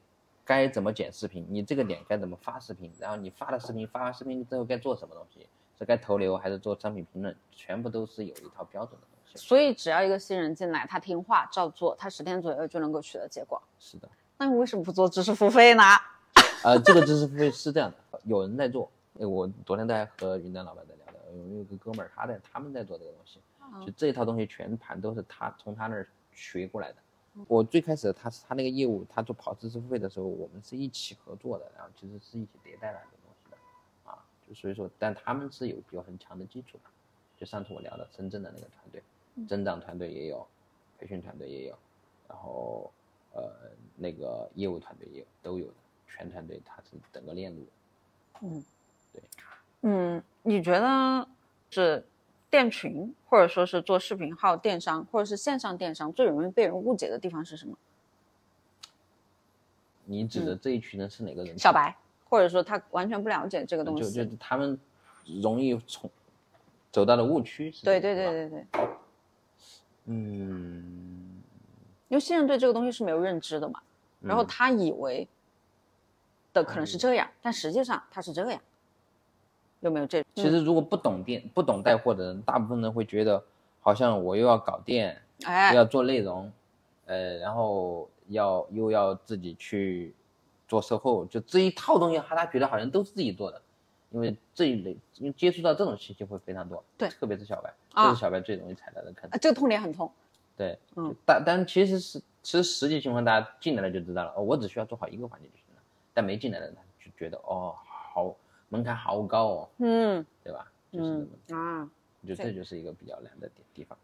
[0.44, 1.46] 该怎么剪视频？
[1.48, 2.90] 你这个点该怎么发视频？
[2.98, 5.46] 然后你发的视频，发完视频之后该做什么东西？
[5.78, 7.34] 是该投流还是做商品评论？
[7.52, 9.38] 全部都是有一套标准的东西。
[9.38, 13.62] 所以只要一个新人进来，他听话照做，他十天左右就能够取得结果。
[13.78, 14.08] 是的。
[14.36, 15.82] 那你为什么不做知识付费呢？
[16.64, 18.90] 呃，这个知识付费是这样的，有人在做。
[19.14, 21.01] 我昨天在和云南老板在聊的，
[21.38, 23.40] 有一个哥们儿，他在他们在做这个东西，
[23.84, 26.98] 就这一套东西全盘都是他从他那儿学过来的。
[27.48, 33.56] 我最开始他是他那个业务，他做跑知识付费的时候，我们是一起合作的，然后其实是一起迭代来的东西的，
[34.10, 36.90] 啊，就所以说，但他们是有有很强的基础的，
[37.38, 39.02] 就上次我聊的深圳的那个团队，
[39.48, 40.46] 增长团队也有，
[40.98, 41.78] 培训团队也有，
[42.28, 42.92] 然后
[43.32, 43.50] 呃
[43.96, 45.74] 那个业务团队也有都有的，
[46.06, 47.66] 全团队他是整个链路，
[48.42, 48.62] 嗯，
[49.10, 49.22] 对，
[49.82, 51.28] 嗯，你觉得
[51.70, 52.04] 是？
[52.52, 57.74] 店群，或者说是做视频号电商，或者是线上电商，最容易被人误解的地方是什么？
[60.04, 61.58] 你指的这一群人是哪个人？
[61.58, 61.96] 小白，
[62.28, 64.78] 或者说他完全不了解这个东西，就就他们
[65.40, 66.10] 容易从
[66.90, 67.70] 走到了误区。
[67.82, 68.66] 对对对对对。
[70.04, 71.42] 嗯，
[72.08, 73.80] 因为新人对这个东西是没有认知的嘛，
[74.20, 75.26] 然后他以为
[76.52, 78.60] 的可能是这样，但实际上他是这样。
[79.82, 80.24] 有没有这？
[80.34, 83.42] 其实如果不懂店、不懂带货的人，大部分人会觉得，
[83.80, 86.50] 好像我又要搞店，哎，要做内容，
[87.06, 90.14] 呃，然后要又要自己去
[90.68, 93.60] 做售后，就这一套东西，他他觉得好像都是自己做的，
[94.10, 99.28] 因为这一类，因为接触到这种信息会非常多，对，特别是小白，这是小白最容易踩到的坑。
[99.30, 100.08] 啊，这个痛点很痛。
[100.56, 105.82] 对，嗯，但但其实是，其实实际情况大家进来了就知道了，哦，我只需要做好一个环节就行了，
[106.14, 108.32] 但没进来的人就觉得，哦，好。
[108.72, 110.66] 门槛好高哦，嗯，对吧？
[110.90, 111.86] 就是啊，
[112.26, 113.98] 就这就是一个比较难的点地方。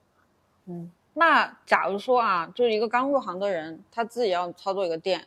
[0.66, 5.26] 嗯，那假如说啊，就是一个刚入行的人，他自己要操作一个店，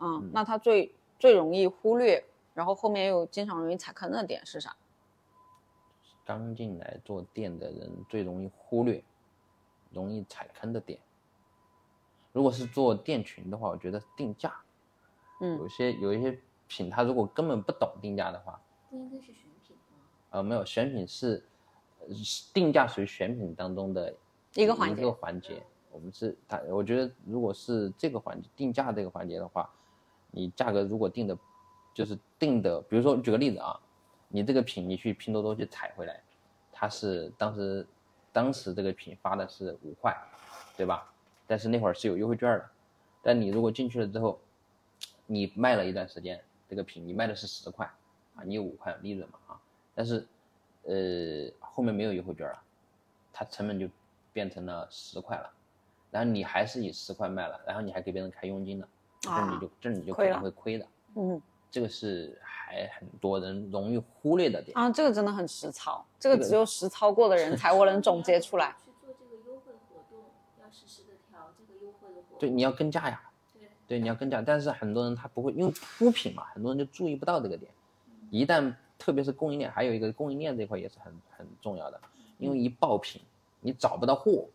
[0.00, 4.74] 嗯，那他最最容易忽略，然后后面又经常容易踩坑的点是啥？
[6.24, 9.00] 刚进来做店的人最容易忽略、
[9.92, 10.98] 容易踩坑的点，
[12.32, 14.52] 如果是做店群的话，我觉得定价，
[15.40, 16.36] 嗯，有些有一些
[16.66, 18.60] 品，他如果根本不懂定价的话。
[18.90, 20.02] 不应该是选品吗？
[20.30, 21.42] 呃，没有，选品是
[22.52, 24.12] 定价属于选品当中的
[24.54, 25.00] 一个环节。
[25.00, 25.62] 一个环节，
[25.92, 26.60] 我们是它。
[26.68, 29.70] 我觉得，如果是这个环节定价这个环节的话，
[30.32, 31.38] 你价格如果定的，
[31.94, 33.78] 就是定的，比如说举个例子啊，
[34.26, 36.20] 你这个品你去拼多多去采回来，
[36.72, 37.86] 它是当时
[38.32, 40.16] 当时这个品发的是五块，
[40.76, 41.12] 对吧？
[41.46, 42.70] 但是那会儿是有优惠券的，
[43.22, 44.40] 但你如果进去了之后，
[45.26, 47.88] 你卖了一段时间，这个品你卖的是十块。
[48.44, 49.60] 你有五块利润嘛啊？
[49.94, 50.26] 但是，
[50.84, 52.58] 呃，后面没有优惠券了，
[53.32, 53.88] 它成本就
[54.32, 55.50] 变成了十块了，
[56.10, 58.88] 然后你还是以十块卖了，然后你还给别人开佣金了，
[59.20, 60.86] 这你就这你就可能会亏的。
[61.16, 68.74] 嗯，这个是还很多人容易忽略的点啊，这个真的很实操，这个只有实操过的人才我能总结出来。
[68.84, 70.24] 去做这个优惠活动，
[70.62, 72.38] 要实时的调这个优惠的活动。
[72.38, 73.20] 对，你要跟价呀。
[73.52, 77.70] 对，对，你要跟价，但是很多人他不会，因为出品嘛，很多人就注意不到这个点。
[78.30, 82.00] 一旦特别是供应链，还有一个供应链这块也是很很重要的，
[82.38, 83.20] 因为一爆品，
[83.60, 84.46] 你找不到货，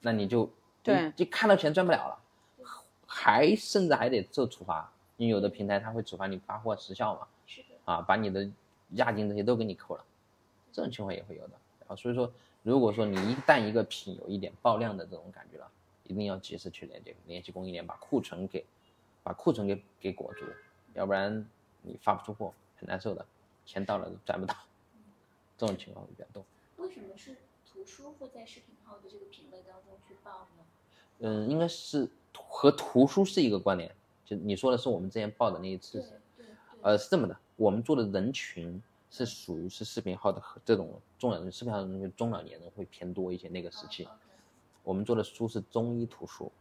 [0.00, 0.48] 那你就
[0.82, 2.18] 对，就看到钱赚不了了，
[3.06, 8.48] 还甚至还得受处罚，因为有的平台它会处罚你发货时效嘛，是的，啊，把你的
[8.90, 10.04] 押金这些都给你扣了，
[10.72, 11.54] 这种情况也会有的。
[11.80, 12.30] 然后所以说，
[12.62, 15.70] 如果说你一旦一个品有一点爆量的这种感觉了，
[16.04, 18.64] 一定要及时去联系联系供应链，把库存给
[19.22, 20.44] 把库存给给裹住，
[20.94, 21.48] 要不然
[21.82, 22.52] 你发不出货。
[22.78, 23.24] 很难受的，
[23.64, 24.54] 钱到了都赚不到，
[25.56, 26.44] 这种情况会比较多。
[26.76, 30.64] 为什么是图书会在视频号的这个品类当中去报呢？
[31.18, 33.90] 嗯，应该是和图书是一个关联，
[34.24, 36.04] 就你说的是我们之前报的那一次，
[36.82, 44.06] 呃，是这么的，我们做的人群是属于是视频号的这种中老年视频号的中老年人会偏多一些那个时期，
[44.84, 46.52] 我们做的书是中医图书，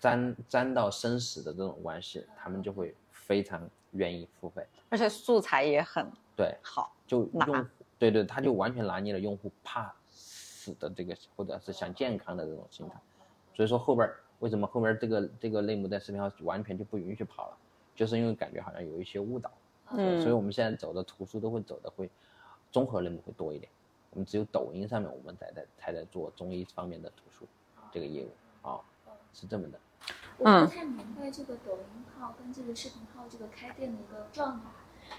[0.00, 2.94] 沾沾到生死的这种关系，他们就会
[3.28, 3.60] 非常
[3.90, 7.68] 愿意付费，而且素材也很对好，就用
[7.98, 12.94] 对对，他就完全拿捏了用户怕死的这个或者是想健康的这种心态，
[13.54, 17.58] 所以说后边为什么后边这个这个类目在视频号完全就不允许跑了，
[17.94, 19.52] 就是因为感觉好像有一些误导，
[19.90, 22.08] 嗯，所以我们现在走的图书都会走的会
[22.72, 23.70] 综合类目会多一点，
[24.10, 27.46] 我们只有抖音上面我们在在才在做中医方面的图书
[27.92, 28.30] 这个业务。
[28.62, 28.80] 啊，
[29.34, 29.78] 是这么的。
[30.38, 34.66] 我不太明白这个抖音号跟这个视频号这个开店的一个状态，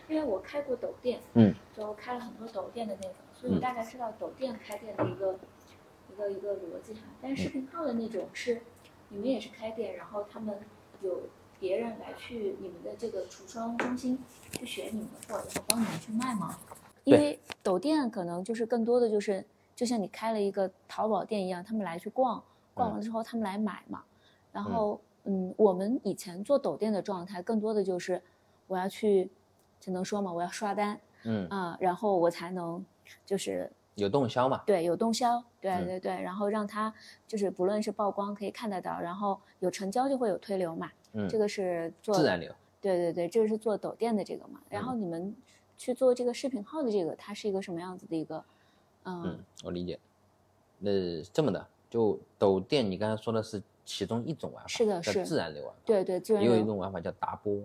[0.07, 5.37] 因为我开过抖店，嗯，就开了很多抖店的那种，所以我大概知道抖店开店的一个
[6.09, 7.01] 一个一个逻辑哈。
[7.21, 8.61] 但是视频号的那种是，
[9.09, 10.57] 你们也是开店，然后他们
[11.01, 11.23] 有
[11.59, 14.17] 别人来去你们的这个橱窗中心
[14.51, 16.57] 去选你们的货，然后帮你们去卖吗？
[17.03, 22.41] 因为抖店可能就是更多的就是，就像你开了一个淘宝店一样，他们来去逛，
[22.73, 24.03] 逛了之后他们来买嘛。
[24.51, 28.21] 然后，嗯，我们以前做抖店的状态，更多的就是
[28.67, 29.29] 我要去，
[29.79, 31.47] 只能说嘛，我要刷单，嗯。
[31.49, 32.83] 啊，然后我才能
[33.25, 36.93] 就是有动销嘛，对，有动销，对对对，然后让他
[37.27, 45.35] 就是不论是曝光可以看得到，然后有成交就会有推流嘛，嗯，这个是做自然流，对对对，这个是做抖店的这个嘛，然后你们
[45.77, 48.43] 去做这个视频号的这个，它是一个什么样子的一个，
[49.03, 49.99] 嗯，我理解，
[50.79, 53.61] 那这么的，就抖店，你刚才说的是。
[53.91, 55.79] 其中一种玩法是的，是自然流玩法。
[55.83, 56.51] 对对，自然流。
[56.51, 57.59] 也有一种玩法叫达波。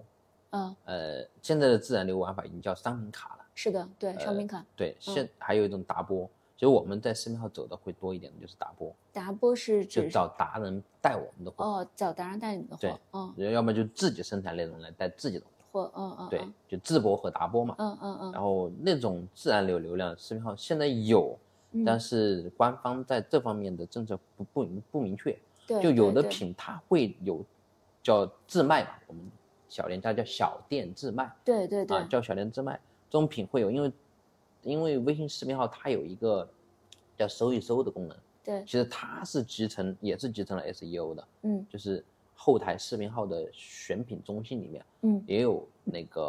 [0.52, 0.74] 嗯。
[0.86, 3.44] 呃，现在的自然流玩法已经叫商品卡了。
[3.54, 4.64] 是的，对，商品卡。
[4.74, 8.90] 对，现还有一种达波，所以我们在视频号走的会多一点的就是达波。
[9.12, 11.62] 达波是指找达人带我们的货。
[11.62, 12.80] 哦，找达人带你的货。
[12.80, 13.52] 对，嗯。
[13.52, 15.92] 要么就自己生产内容来带自己的货。
[15.94, 16.28] 嗯嗯。
[16.30, 17.74] 对，就自播和达波嘛。
[17.76, 18.32] 嗯嗯嗯。
[18.32, 21.38] 然后那种自然流流量视频号现在有，
[21.84, 25.36] 但是官方在这方面的政策不不不明确。
[25.80, 27.42] 就有的品它会有
[28.02, 29.24] 叫自卖嘛，我们
[29.66, 33.92] 小店家叫小店自卖，对对对，啊叫小店自卖，这种品会有，因为
[34.60, 36.46] 因为微信视频号它有一个
[37.16, 42.04] 叫搜一搜的功能，对，其实它是集成也是集成了 SEO 的，嗯，就是
[42.34, 46.22] 后台视频号的选品中心里面，嗯，也有那个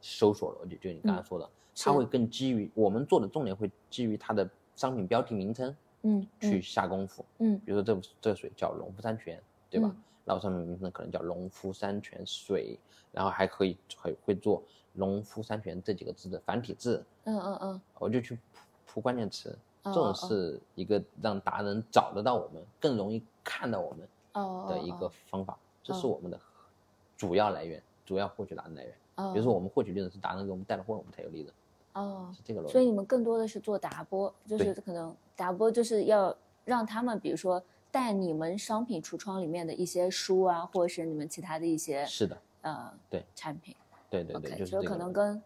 [0.00, 1.46] 搜索逻辑，就你刚才说的，
[1.76, 5.74] 它会更基于我们做的重点会基于它的商品标题名称。
[6.02, 9.94] 嗯，去下功夫，嗯，比如说这这水叫农夫山泉，对吧？
[10.24, 12.78] 然后上面名称可能叫农夫山泉水，
[13.12, 14.62] 然后还可以会会做
[14.94, 18.40] 农夫山泉这几个字的繁体字，嗯嗯嗯，我就去铺
[18.86, 19.54] 铺关键词，
[19.84, 24.08] 这种是一个让达人找得到我们，更容易看到我们
[24.70, 26.40] 的一个方法，这是我们的
[27.14, 28.94] 主要来源，主要获取达人来源。
[29.34, 31.52] 比如说我们获取利润是达人给我们带的货，我们才有利润。
[31.92, 32.72] 哦，是这个逻辑。
[32.72, 43.74] 所以你们更多的是做达播，就是可能达播就是要让他们，比如说带你们商品橱窗里面的一些书啊，或者是你们其他的一些是的，呃，对产品，
[44.08, 45.42] 对对对，就是可能跟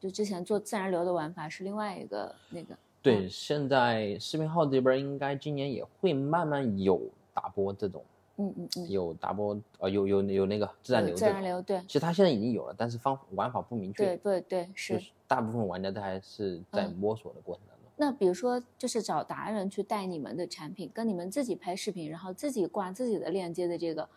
[0.00, 2.76] 就之前做自然流的玩法是另外一个那个。
[3.00, 7.00] 对，现在视频号这边应该今年也会慢慢有
[7.34, 8.02] 打播这种。
[8.36, 17.82] 嗯嗯嗯，有达波呃有有有那个自然流，自然流对，其实它现在已经有了，但是方玩法不明确，对对对是，大部分玩家都还是在摸索的过程当中。
[17.96, 24.08] 那比如说就是找达人去带你们的产品，跟你们自己拍视频，然后自己挂自己的链接的这个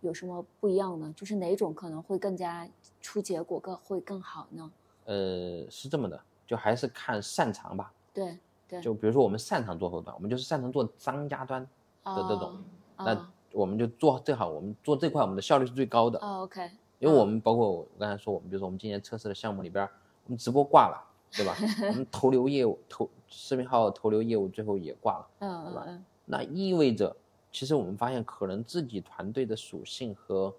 [0.00, 1.12] 有什么不一样呢？
[1.16, 2.68] 就是哪种可能会更加
[3.00, 4.70] 出结果更会更好呢？
[5.06, 7.92] 呃，是这么的，就还是看擅长吧。
[8.14, 8.38] 对
[8.68, 11.60] 对，就比如说我们擅长做后端，我们就是擅长做商家端
[12.04, 12.62] 的这种，
[12.98, 13.32] 那。
[13.56, 16.18] 我们就做最好，我们做这块，我们的效率是最高的。
[16.18, 16.70] 哦，OK。
[16.98, 19.88] 因为我们包括我刚才说，我们比如说我们今年测试的项目里边，
[20.24, 20.96] 我们直播挂了，
[21.32, 21.56] 对吧？
[21.88, 26.02] 我们投流业务、投视频号投流业务最后也挂了，嗯对吧？
[26.26, 27.16] 那意味着，
[27.50, 30.54] 其实我们发现可能自己团队的属性和，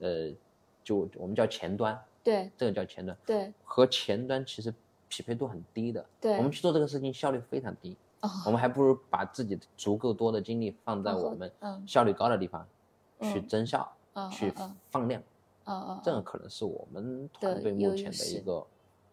[0.00, 0.30] 呃，
[0.84, 4.72] 就我们叫前端，对，这个叫前端，对，和前端其实
[5.08, 7.96] 匹配度很低的，对，我们去做这个事情效率非常低。
[8.44, 11.50] 我们还不如把自己足够多的精力放在我们
[11.86, 12.66] 效率高的地方，
[13.20, 13.90] 去增效，
[14.30, 14.52] 去
[14.90, 15.22] 放量，
[16.02, 18.66] 这样可能是我们团队目前的一个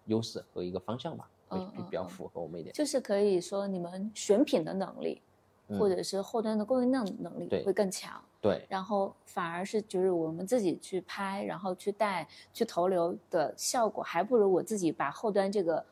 [0.06, 2.74] 优势和一个方向吧，会比较符合我们一点。
[2.74, 5.22] 就是可以说你们选品的能力，
[5.80, 8.22] 或者是后端的供应链能力会更强。
[8.42, 15.86] 对，然后反而是就是我们自己去拍，然后去带去投流的效果，还不如我自己把后端这个。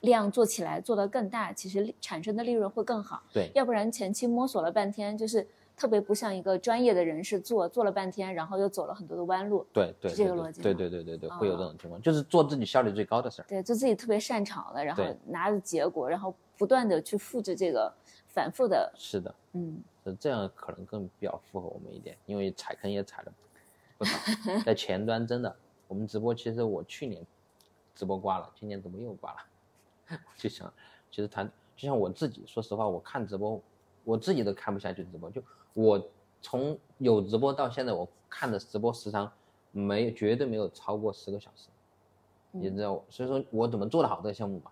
[0.00, 3.22] 量做起来做得更大，其实产生的利润会更好。
[3.32, 9.66] 对，要不然前期摸索了半天，就是特别不像一个专业的人士做做了半天，然后又走了很多的弯路。
[9.72, 10.62] 对对，这个逻辑。
[10.62, 13.44] 对对对对对，会有这种情况，就是做自己效率最高的事儿。
[13.48, 17.92] 对，做自己特别擅长的，然后拿着结果，然后不断的去复制这个，
[18.28, 18.92] 反复的。
[18.96, 19.82] 是的，嗯，
[20.20, 23.32] 这样可能更比较符合我们一点，因为踩坑也踩了
[23.98, 24.18] 不少，
[24.64, 25.56] 在前端真的，
[25.88, 27.24] 我们直播其实我去年
[27.94, 29.38] 直播挂了，今年怎么又挂了？
[30.36, 30.72] 就想，
[31.10, 31.50] 其实谈。
[31.76, 33.60] 就像我自己，说实话，我看直播，
[34.02, 35.30] 我自己都看不下去直播。
[35.30, 35.42] 就
[35.74, 36.02] 我
[36.40, 39.30] 从有直播到现在，我看的直播时长
[39.72, 41.68] 没绝对没有超过十个小时，
[42.50, 44.70] 你知道，所以说我怎么做得好这个项目嘛？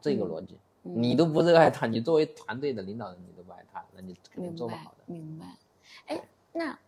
[0.00, 5.04] 这个逻辑，你都不热爱它，你作为团队的领导人，你都不爱它，那你肯定做不好的。
[5.12, 5.46] 明白。
[6.06, 6.22] 哎，
[6.52, 6.78] 那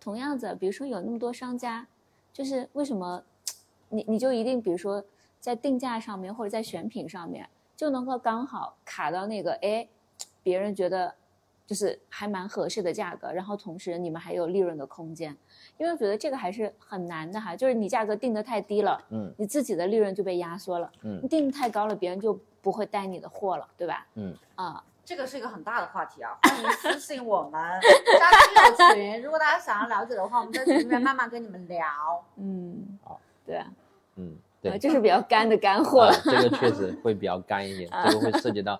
[0.00, 1.86] 同样子，比如说有那么多商家，
[2.32, 3.22] 就是为什么
[3.90, 5.04] 你你就一定比如说
[5.40, 7.48] 在定价上面或者在选品上面？
[7.76, 9.88] 就能够刚好卡到那个哎，
[10.42, 11.14] 别人觉得
[11.66, 15.34] 就是还蛮合适的价格，然后同时你们还有利润的空间，
[15.78, 24.06] 因为我觉得这个还是很难的哈，就是你价格定的太低了，嗯，你自己的利润就被压缩了，嗯，你定的太高了，别人就不会带你的货了，对吧？
[24.16, 31.86] 嗯啊，这个是一个很大的话题啊，欢迎私信我们加听友群，如果大家想要了解的话，我们在群里面慢慢跟你们聊。
[32.36, 33.66] 嗯，好，对啊，
[34.16, 34.36] 嗯。
[34.62, 36.12] 对，这是比较干的干货了。
[36.22, 38.78] 这个确 实会比较干一点，这个会 涉及到，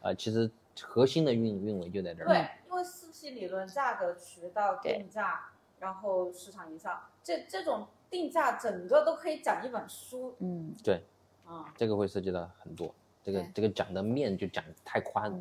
[0.00, 0.50] 呃，其实
[0.80, 2.26] 核心的运运维就在这儿。
[2.26, 10.34] 对，因为四 P 理论，价格、渠道、定价，然后市场营销，这这种定价整个都可以讲一本书。
[10.40, 11.04] 嗯，对，
[11.46, 15.32] 啊，这个会涉及到很多，这个这个讲的面就讲太宽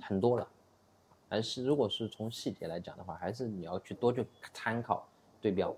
[0.00, 0.48] 很多了。
[1.28, 5.06] 还是如果是从细节来讲的话，还是你要去多去参考
[5.42, 5.74] 对标。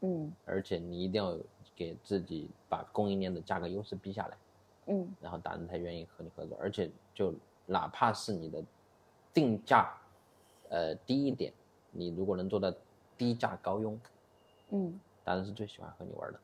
[0.00, 1.34] 嗯，而且你一定要。
[1.78, 4.36] 给自己把供应链的价格优势逼下来，
[4.86, 7.32] 嗯，然后达人才愿意和你合作，而且就
[7.66, 8.60] 哪怕是你的
[9.32, 9.96] 定价，
[10.70, 11.52] 呃低一点，
[11.92, 12.74] 你如果能做到
[13.16, 14.00] 低价高佣，
[14.70, 16.40] 嗯，达人是最喜欢和你玩的，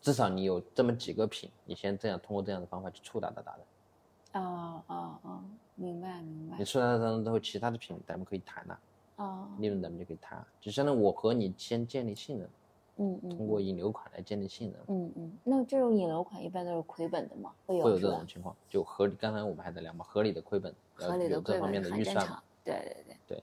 [0.00, 5.44] 至少你有这么几个品，你先这样通过这样的方法去触达到达人，哦哦哦，
[5.76, 6.58] 明白明白。
[6.58, 8.80] 你触达到达人之后，其他的品咱们可以谈了，
[9.16, 12.50] 哦，利润咱们就可以谈，就相当于我和你先建立信任。
[12.98, 14.80] 嗯嗯，通过引流款来建立信任。
[14.88, 17.52] 嗯嗯，那这种引流款一般都是亏本的吗？
[17.66, 19.14] 会有会有这种情况，就合理。
[19.18, 22.42] 刚才我们还在聊嘛，合理的亏本，合理的这方面的预算嘛。
[22.64, 23.42] 对对对对，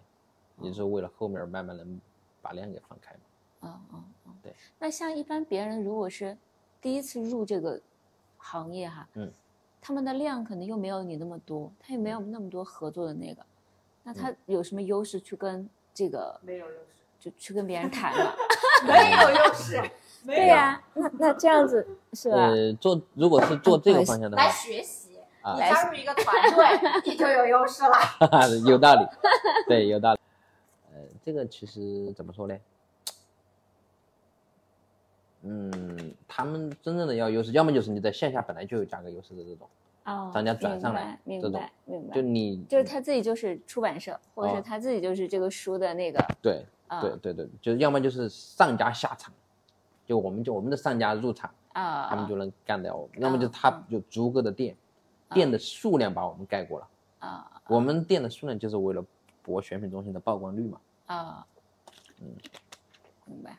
[0.68, 1.99] 也是为了后面慢慢能
[2.41, 3.20] 把量给放开嘛。
[3.62, 4.53] 嗯嗯嗯，对。
[4.78, 6.38] 那像一般别人如果是
[6.80, 7.82] 第一次入这个
[8.38, 9.32] 行业哈，嗯，
[9.82, 13.43] 他们的量可能又没有你那么多，他也没有那么多合作的那个，
[14.03, 16.39] 那他有什么优势去跟这个？
[16.43, 18.36] 没有优势，就去跟别人谈了。
[18.86, 19.82] 没有优势。
[20.23, 22.38] 对呀，那那这样子是吧？
[22.38, 25.09] 呃，做如果是做这个方向的话，来学习，
[25.53, 27.95] 你加入一个团队， 你就有优势了。
[28.69, 29.05] 有道理，
[29.67, 30.19] 对，有道理。
[30.93, 32.55] 呃，这个其实怎么说呢？
[35.43, 39.67] 嗯，他们真正的要优势，要么就是你在线下本来就有价格优势的这种，
[40.05, 42.15] 哦，商家转上来明白，明白？
[42.15, 46.65] 就你就是他自己就是出版社，或者是他自己就是这个书的那个，对。
[47.02, 49.34] 对对对，就是要么就是上家下场，
[50.06, 54.76] 就我们就我们的上家入场啊，他们就能干掉我们；要么就他有足够的店，
[55.32, 56.88] 店的数量把我们盖过了
[57.20, 57.62] 啊。
[57.68, 59.04] 我们店的数量就是为了
[59.42, 61.48] 博选品中心的曝光率嘛啊。
[62.22, 62.36] 嗯，
[63.26, 63.58] 明白。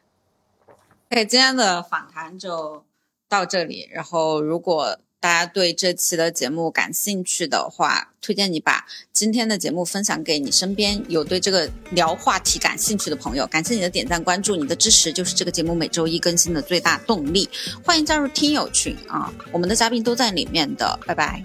[1.11, 2.85] OK，今天的访谈就
[3.29, 3.89] 到这里。
[3.93, 13.45] 然后如果大家对这期的节目感兴趣的话，推荐你把今天的节目分享给你身边有对这个聊话题感兴趣的朋友。
[13.49, 17.51] 感谢你的点赞、关注，你的支持就是这个节目每周一更新的最大动力。
[17.83, 21.43] 欢迎加入听友群啊，我们的嘉宾都在里面的，拜拜。